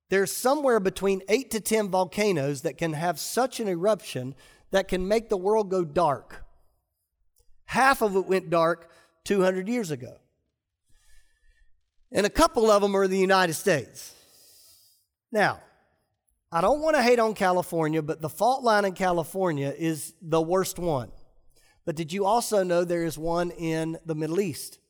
[0.08, 4.34] there's somewhere between eight to 10 volcanoes that can have such an eruption
[4.72, 6.44] that can make the world go dark.
[7.66, 8.90] Half of it went dark
[9.24, 10.16] 200 years ago
[12.12, 14.14] and a couple of them are in the United States.
[15.30, 15.60] Now,
[16.52, 20.42] I don't want to hate on California, but the fault line in California is the
[20.42, 21.12] worst one.
[21.84, 24.80] But did you also know there is one in the Middle East?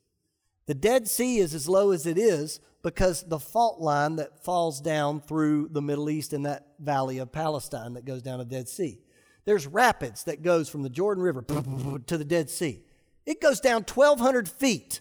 [0.67, 4.81] The Dead Sea is as low as it is because the fault line that falls
[4.81, 8.51] down through the Middle East in that valley of Palestine that goes down to the
[8.51, 8.99] Dead Sea.
[9.45, 11.43] There's rapids that goes from the Jordan River
[12.07, 12.85] to the Dead Sea.
[13.27, 15.01] It goes down 1,200 feet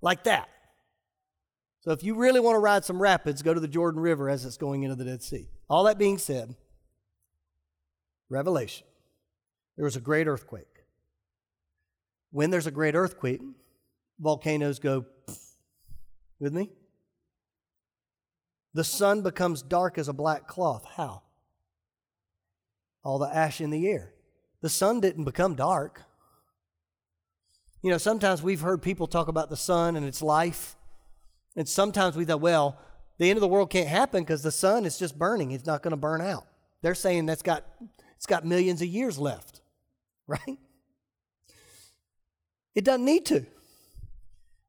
[0.00, 0.48] like that.
[1.80, 4.44] So if you really want to ride some rapids, go to the Jordan River as
[4.44, 5.48] it's going into the Dead Sea.
[5.68, 6.54] All that being said,
[8.28, 8.86] Revelation.
[9.76, 10.66] There was a great earthquake.
[12.32, 13.40] When there's a great earthquake,
[14.18, 15.06] volcanoes go
[16.38, 16.70] with me.
[18.74, 20.84] The sun becomes dark as a black cloth.
[20.96, 21.22] How?
[23.02, 24.12] All the ash in the air.
[24.60, 26.02] The sun didn't become dark.
[27.82, 30.76] You know, sometimes we've heard people talk about the sun and its life.
[31.56, 32.78] And sometimes we thought, well,
[33.18, 35.52] the end of the world can't happen because the sun is just burning.
[35.52, 36.46] It's not going to burn out.
[36.82, 37.64] They're saying that's got
[38.16, 39.62] it's got millions of years left,
[40.26, 40.58] right?
[42.74, 43.46] It doesn't need to.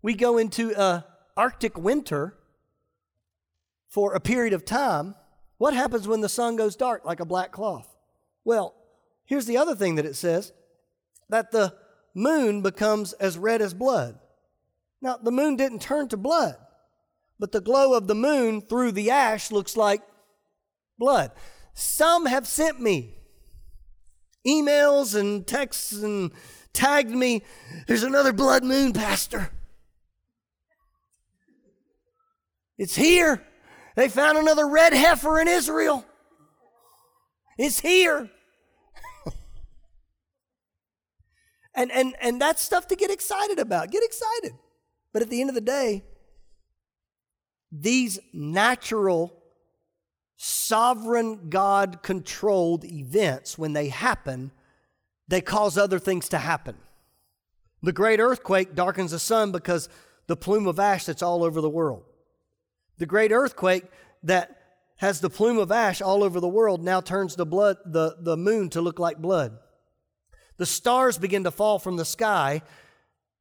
[0.01, 1.05] We go into a
[1.38, 2.36] Arctic winter
[3.88, 5.16] for a period of time.
[5.57, 7.88] What happens when the sun goes dark like a black cloth?
[8.43, 8.74] Well,
[9.26, 10.51] here's the other thing that it says
[11.30, 11.74] that the
[12.14, 14.20] moon becomes as red as blood.
[15.01, 16.55] Now, the moon didn't turn to blood
[17.41, 20.03] but the glow of the moon through the ash looks like
[20.99, 21.32] blood.
[21.74, 23.16] Some have sent me
[24.47, 26.32] emails and texts and
[26.72, 27.41] tagged me.
[27.88, 29.49] There's another blood moon, Pastor.
[32.78, 33.43] It's here.
[33.95, 36.05] They found another red heifer in Israel.
[37.57, 38.30] It's here.
[41.74, 43.92] And, and, and that's stuff to get excited about.
[43.92, 44.54] Get excited.
[45.14, 46.04] But at the end of the day,
[47.72, 49.34] these natural,
[50.38, 54.52] sovereign, God controlled events, when they happen,
[55.28, 56.76] they cause other things to happen.
[57.82, 59.90] The great earthquake darkens the sun because
[60.28, 62.04] the plume of ash that's all over the world.
[62.98, 63.86] The great earthquake
[64.24, 64.58] that
[64.98, 68.38] has the plume of ash all over the world now turns the blood the, the
[68.38, 69.58] moon to look like blood.
[70.62, 72.62] The stars begin to fall from the sky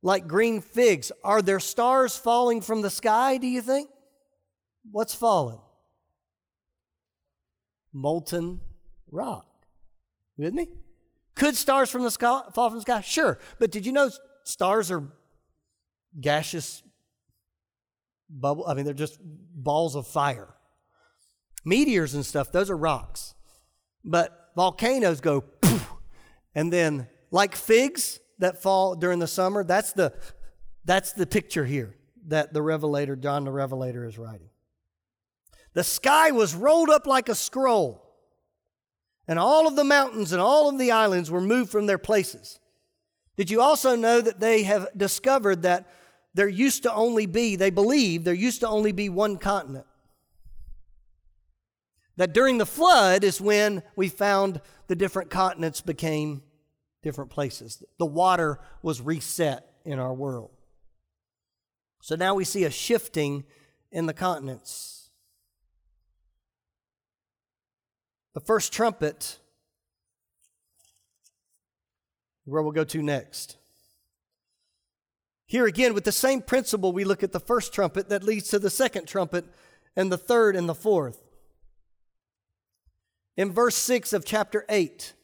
[0.03, 1.13] like green figs.
[1.23, 3.91] Are there stars falling from the sky, do you think?
[4.91, 5.59] What's fallen?
[7.93, 8.63] Molten
[9.11, 9.45] rock.
[10.39, 10.69] With me?
[11.35, 13.03] Could stars from the sky fall from the sky?
[13.03, 13.39] Sure.
[13.59, 14.09] But did you know
[14.45, 15.07] stars are
[16.19, 16.83] gaseous
[18.31, 18.67] bubble?
[18.67, 20.55] I mean, they're just balls of fire.
[21.67, 23.35] Meteors and stuff, those are rocks.
[24.03, 25.45] But volcanoes go
[26.55, 30.13] and then like figs that fall during the summer, that's the
[30.85, 31.97] that's the picture here
[32.27, 34.49] that the revelator John the revelator is writing.
[35.73, 38.03] The sky was rolled up like a scroll,
[39.29, 42.59] and all of the mountains and all of the islands were moved from their places.
[43.37, 45.89] Did you also know that they have discovered that
[46.35, 49.87] there used to only be, they believe, there used to only be one continent?
[52.17, 54.61] That during the flood is when we found
[54.91, 56.43] the different continents became
[57.05, 57.81] different places.
[58.01, 60.51] The water was reset in our world.
[62.03, 63.45] So now we see a shifting
[63.93, 65.11] in the continents.
[68.35, 69.39] The first trumpet,
[72.45, 73.59] where we'll go to next.
[75.47, 78.59] Here again, with the same principle, we look at the first trumpet that leads to
[78.59, 79.45] the second trumpet,
[79.95, 81.30] and the third and the fourth.
[83.41, 85.15] In verse 6 of chapter 8,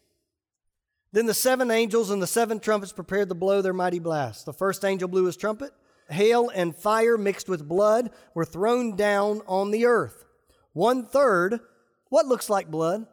[1.13, 4.47] then the seven angels and the seven trumpets prepared to blow their mighty blast.
[4.47, 5.71] The first angel blew his trumpet.
[6.09, 10.25] Hail and fire mixed with blood were thrown down on the earth.
[10.73, 11.61] One third
[12.09, 13.07] what looks like blood?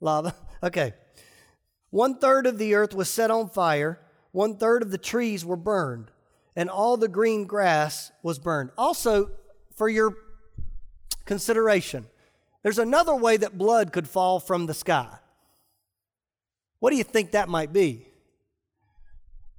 [0.00, 0.34] Lava.
[0.62, 0.94] Okay.
[1.90, 5.56] One third of the earth was set on fire, one third of the trees were
[5.56, 6.10] burned,
[6.56, 8.70] and all the green grass was burned.
[8.78, 9.32] Also,
[9.76, 10.16] for your
[11.26, 12.06] consideration,
[12.62, 15.08] there's another way that blood could fall from the sky.
[16.78, 18.06] What do you think that might be?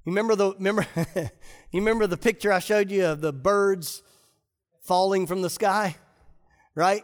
[0.05, 0.85] You remember the remember
[1.15, 4.03] you remember the picture I showed you of the birds
[4.81, 5.95] falling from the sky,
[6.75, 7.03] right?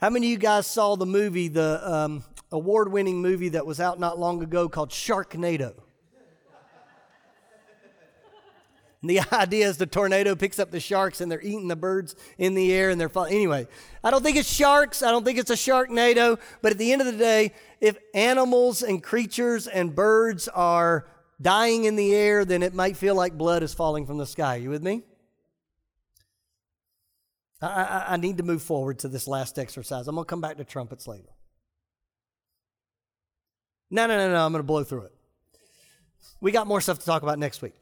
[0.00, 3.80] How many of you guys saw the movie, the um, award winning movie that was
[3.80, 5.74] out not long ago called Sharknado?
[9.02, 12.14] And the idea is the tornado picks up the sharks and they're eating the birds
[12.36, 13.34] in the air and they're falling.
[13.34, 13.66] Anyway,
[14.02, 15.02] I don't think it's sharks.
[15.02, 16.38] I don't think it's a sharknado.
[16.62, 21.06] But at the end of the day, if animals and creatures and birds are
[21.40, 24.56] dying in the air, then it might feel like blood is falling from the sky.
[24.56, 25.02] You with me?
[27.60, 30.06] I, I, I need to move forward to this last exercise.
[30.08, 31.28] I'm going to come back to trumpets later.
[33.90, 34.44] No, no, no, no.
[34.44, 35.12] I'm going to blow through it.
[36.40, 37.74] We got more stuff to talk about next week.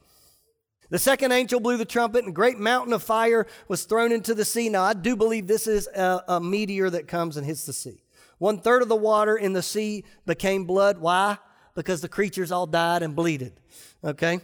[0.89, 4.35] The second angel blew the trumpet, and a great mountain of fire was thrown into
[4.35, 4.69] the sea.
[4.69, 8.03] Now, I do believe this is a, a meteor that comes and hits the sea.
[8.39, 10.99] One third of the water in the sea became blood.
[10.99, 11.39] Why?
[11.75, 13.55] Because the creatures all died and bleeded.
[14.05, 14.41] Okay?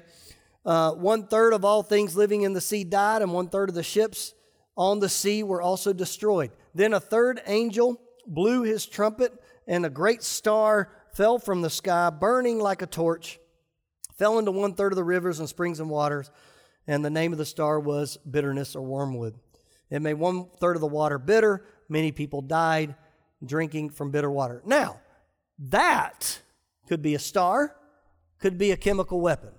[0.64, 3.74] Uh, one third of all things living in the sea died, and one third of
[3.74, 4.34] the ships
[4.76, 6.50] on the sea were also destroyed.
[6.74, 9.32] Then a third angel blew his trumpet,
[9.66, 13.38] and a great star fell from the sky, burning like a torch,
[14.22, 16.30] fell into one third of the rivers and springs and waters.
[16.86, 19.34] And the name of the star was bitterness or wormwood.
[19.90, 21.64] It made one third of the water bitter.
[21.88, 22.94] Many people died
[23.44, 24.62] drinking from bitter water.
[24.64, 25.00] Now,
[25.58, 26.40] that
[26.86, 27.74] could be a star,
[28.38, 29.50] could be a chemical weapon.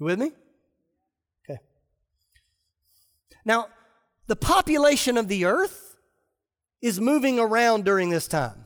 [0.00, 0.32] You with me?
[1.48, 1.60] Okay.
[3.44, 3.68] Now,
[4.26, 5.94] the population of the earth
[6.82, 8.63] is moving around during this time.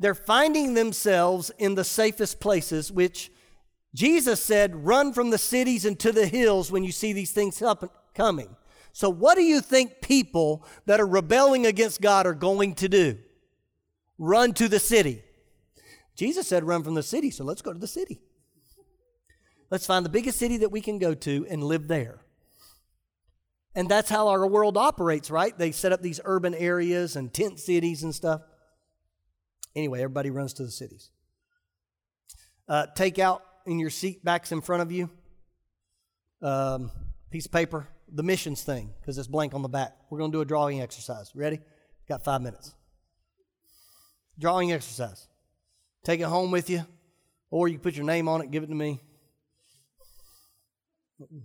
[0.00, 3.30] They're finding themselves in the safest places, which
[3.94, 7.62] Jesus said, run from the cities and to the hills when you see these things
[8.14, 8.56] coming.
[8.92, 13.18] So, what do you think people that are rebelling against God are going to do?
[14.18, 15.22] Run to the city.
[16.16, 18.22] Jesus said, run from the city, so let's go to the city.
[19.68, 22.24] Let's find the biggest city that we can go to and live there.
[23.74, 25.56] And that's how our world operates, right?
[25.56, 28.40] They set up these urban areas and tent cities and stuff.
[29.74, 31.10] Anyway, everybody runs to the cities.
[32.68, 35.10] Uh, take out in your seat backs in front of you
[36.42, 36.90] um,
[37.30, 39.96] piece of paper, the missions thing, because it's blank on the back.
[40.10, 41.30] We're going to do a drawing exercise.
[41.34, 41.60] Ready?
[42.08, 42.74] Got five minutes.
[44.38, 45.28] Drawing exercise.
[46.04, 46.86] Take it home with you,
[47.50, 49.00] or you put your name on it, give it to me.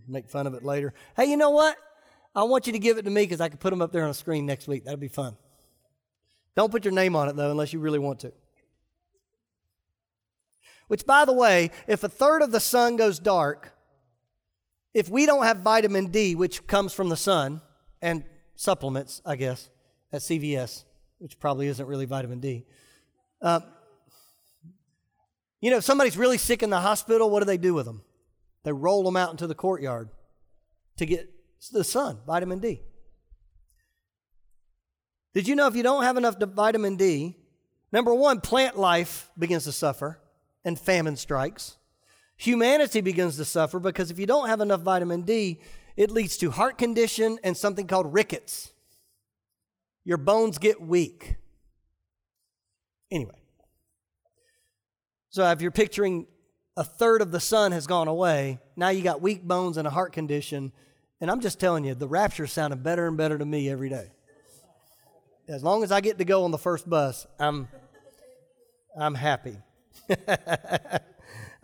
[0.07, 0.93] Make fun of it later.
[1.17, 1.75] Hey, you know what?
[2.33, 4.03] I want you to give it to me because I can put them up there
[4.03, 4.85] on a the screen next week.
[4.85, 5.35] That'll be fun.
[6.55, 8.31] Don't put your name on it, though, unless you really want to.
[10.87, 13.73] Which, by the way, if a third of the sun goes dark,
[14.93, 17.61] if we don't have vitamin D, which comes from the sun,
[18.01, 18.23] and
[18.55, 19.69] supplements, I guess,
[20.13, 20.85] at CVS,
[21.17, 22.65] which probably isn't really vitamin D.
[23.41, 23.61] Uh,
[25.59, 28.03] you know, if somebody's really sick in the hospital, what do they do with them?
[28.63, 30.09] They roll them out into the courtyard
[30.97, 31.29] to get
[31.71, 32.81] the sun, vitamin D.
[35.35, 37.35] Did you know if you don't have enough vitamin D,
[37.91, 40.17] number one, plant life begins to suffer
[40.63, 41.75] and famine strikes.
[42.37, 45.59] Humanity begins to suffer because if you don't have enough vitamin D,
[45.97, 48.71] it leads to heart condition and something called rickets.
[50.05, 51.35] Your bones get weak.
[53.11, 53.41] Anyway,
[55.29, 56.27] so if you're picturing
[56.77, 59.91] a third of the sun has gone away, now you got weak bones and a
[59.91, 60.71] heart condition,
[61.19, 64.11] and I'm just telling you, the rapture sounded better and better to me every day.
[65.47, 67.67] As long as I get to go on the first bus, I'm
[68.97, 69.57] I'm happy.
[70.09, 70.17] All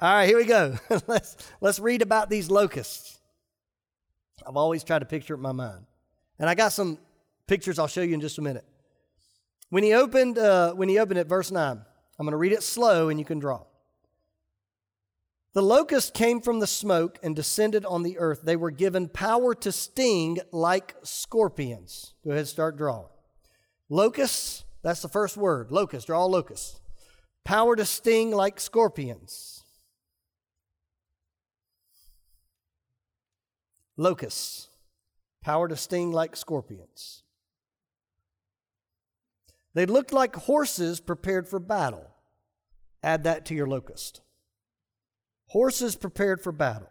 [0.01, 0.75] right, here we go.
[1.07, 3.19] let's let's read about these locusts.
[4.47, 5.85] I've always tried to picture it in my mind.
[6.39, 6.97] And I got some
[7.47, 8.65] pictures I'll show you in just a minute.
[9.69, 11.81] When he opened uh, when he opened it verse 9.
[12.19, 13.63] I'm going to read it slow and you can draw.
[15.53, 18.41] The locust came from the smoke and descended on the earth.
[18.43, 22.13] They were given power to sting like scorpions.
[22.23, 23.07] Go ahead, start drawing.
[23.91, 25.69] Locusts, that's the first word.
[25.69, 26.79] Locust, draw locusts.
[27.43, 29.65] Power to sting like scorpions.
[33.97, 34.69] Locusts,
[35.43, 37.23] power to sting like scorpions.
[39.73, 42.07] They looked like horses prepared for battle.
[43.03, 44.21] Add that to your locust
[45.51, 46.87] horses prepared for battle.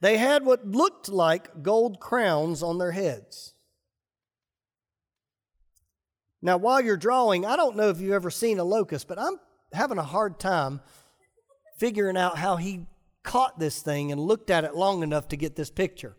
[0.00, 3.54] They had what looked like gold crowns on their heads.
[6.44, 9.40] Now, while you're drawing, I don't know if you've ever seen a locust, but I'm
[9.72, 10.82] having a hard time
[11.78, 12.84] figuring out how he
[13.22, 16.18] caught this thing and looked at it long enough to get this picture.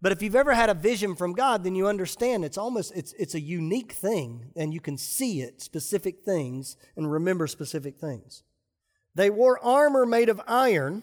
[0.00, 3.12] But if you've ever had a vision from God, then you understand it's almost it's
[3.18, 8.42] it's a unique thing and you can see it, specific things and remember specific things.
[9.14, 11.02] They wore armor made of iron.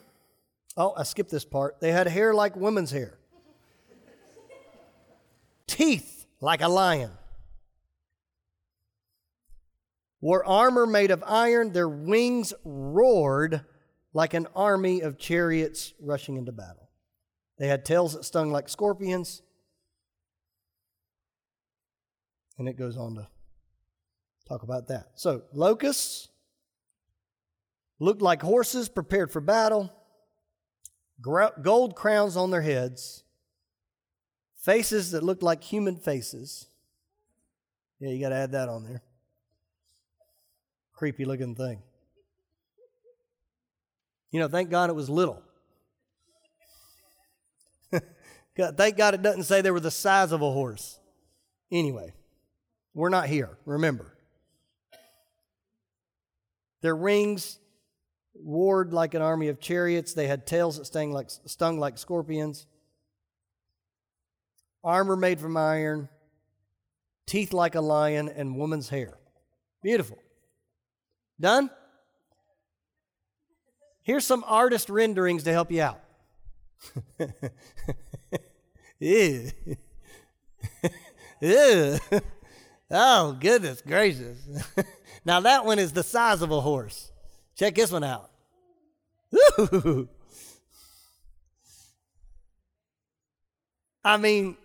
[0.75, 1.79] Oh, I skipped this part.
[1.79, 3.19] They had hair like women's hair,
[5.67, 7.11] teeth like a lion.
[10.27, 11.71] Wore armor made of iron.
[11.71, 13.61] Their wings roared
[14.11, 16.89] like an army of chariots rushing into battle.
[17.57, 19.41] They had tails that stung like scorpions.
[22.57, 23.29] And it goes on to
[24.49, 25.11] talk about that.
[25.15, 26.27] So, locusts
[27.97, 29.93] looked like horses prepared for battle,
[31.21, 33.23] gold crowns on their heads,
[34.57, 36.67] faces that looked like human faces.
[38.01, 39.03] Yeah, you got to add that on there.
[40.97, 41.79] Creepy looking thing.
[44.31, 45.43] You know, thank God it was little.
[48.57, 50.99] God, thank God it doesn't say they were the size of a horse.
[51.71, 52.13] Anyway,
[52.95, 54.17] we're not here, remember.
[56.81, 57.59] Their rings
[58.43, 60.15] roared like an army of chariots.
[60.15, 62.65] They had tails that stung like, stung like scorpions,
[64.83, 66.09] armor made from iron,
[67.27, 69.19] teeth like a lion, and woman's hair.
[69.83, 70.17] Beautiful.
[71.39, 71.69] Done?
[74.03, 76.01] Here's some artist renderings to help you out.
[82.89, 84.39] Oh, goodness gracious.
[85.25, 87.11] now, that one is the size of a horse.
[87.55, 88.29] Check this one out.
[94.05, 94.55] I mean,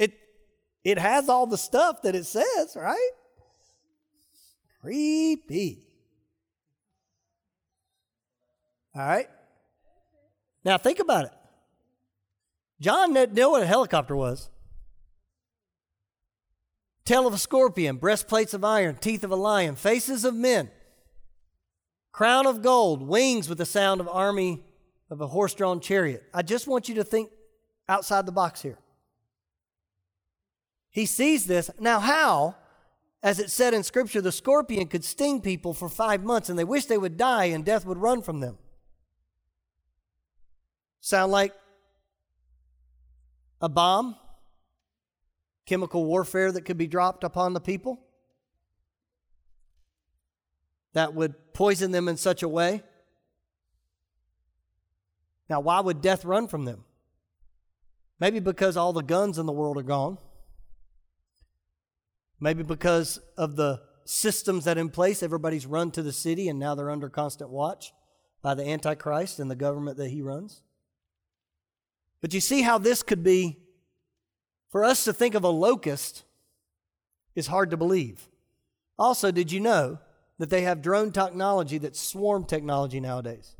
[0.00, 0.14] it
[0.82, 3.10] it has all the stuff that it says, right?
[4.82, 5.82] Creepy.
[8.94, 9.28] All right.
[10.64, 11.32] Now think about it.
[12.80, 14.50] John didn't know what a helicopter was.
[17.04, 20.70] Tail of a scorpion, breastplates of iron, teeth of a lion, faces of men
[22.12, 24.62] crown of gold, wings with the sound of army
[25.10, 26.22] of a horse-drawn chariot.
[26.32, 27.30] I just want you to think
[27.88, 28.78] outside the box here.
[30.90, 31.70] He sees this.
[31.80, 32.56] Now, how,
[33.22, 36.64] as it said in Scripture, the scorpion could sting people for five months and they
[36.64, 38.58] wish they would die and death would run from them?
[41.00, 41.52] Sound like
[43.60, 44.16] a bomb?
[45.66, 48.00] Chemical warfare that could be dropped upon the people?
[50.92, 52.82] that would poison them in such a way.
[55.48, 56.84] Now, why would death run from them?
[58.18, 60.18] Maybe because all the guns in the world are gone.
[62.42, 66.74] Maybe because of the systems that in place, everybody's run to the city and now
[66.74, 67.92] they're under constant watch
[68.42, 70.60] by the Antichrist and the government that he runs.
[72.20, 73.60] But you see how this could be,
[74.70, 76.24] for us to think of a locust
[77.36, 78.28] is hard to believe.
[78.98, 80.00] Also, did you know
[80.38, 83.54] that they have drone technology that's swarm technology nowadays?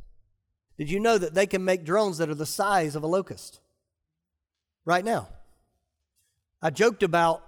[0.76, 3.60] Did you know that they can make drones that are the size of a locust
[4.84, 5.28] right now?
[6.60, 7.44] I joked about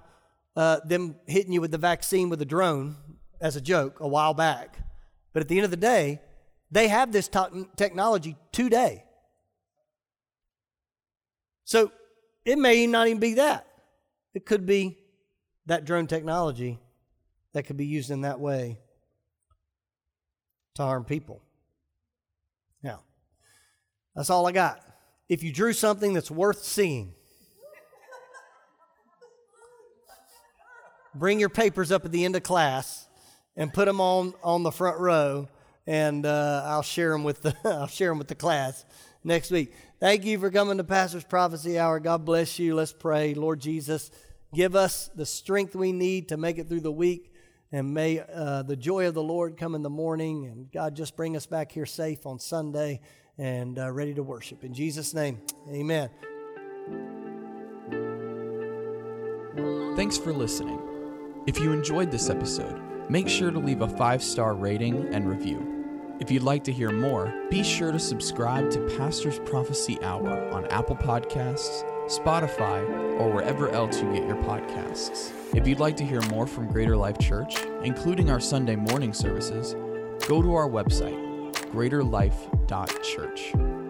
[0.56, 2.96] uh, them hitting you with the vaccine with a drone
[3.40, 4.78] as a joke a while back.
[5.32, 6.20] But at the end of the day,
[6.70, 9.04] they have this te- technology today.
[11.64, 11.92] So
[12.44, 13.66] it may not even be that.
[14.34, 14.98] It could be
[15.66, 16.78] that drone technology
[17.52, 18.78] that could be used in that way
[20.74, 21.40] to harm people.
[22.82, 23.00] Now,
[24.14, 24.80] that's all I got.
[25.28, 27.14] If you drew something that's worth seeing,
[31.14, 33.06] bring your papers up at the end of class
[33.56, 35.48] and put them on, on the front row,
[35.86, 38.84] and uh, I'll share them with the I'll share them with the class
[39.22, 39.72] next week.
[40.00, 42.00] Thank you for coming to Pastor's Prophecy Hour.
[42.00, 42.74] God bless you.
[42.74, 44.10] Let's pray, Lord Jesus,
[44.52, 47.32] give us the strength we need to make it through the week,
[47.72, 51.16] and may uh, the joy of the Lord come in the morning, and God just
[51.16, 53.00] bring us back here safe on Sunday
[53.38, 54.64] and uh, ready to worship.
[54.64, 55.40] In Jesus' name,
[55.70, 56.10] Amen.
[59.96, 60.93] Thanks for listening.
[61.46, 62.80] If you enjoyed this episode,
[63.10, 65.70] make sure to leave a five star rating and review.
[66.18, 70.66] If you'd like to hear more, be sure to subscribe to Pastor's Prophecy Hour on
[70.68, 72.88] Apple Podcasts, Spotify,
[73.20, 75.32] or wherever else you get your podcasts.
[75.54, 79.74] If you'd like to hear more from Greater Life Church, including our Sunday morning services,
[80.26, 83.83] go to our website, greaterlife.church.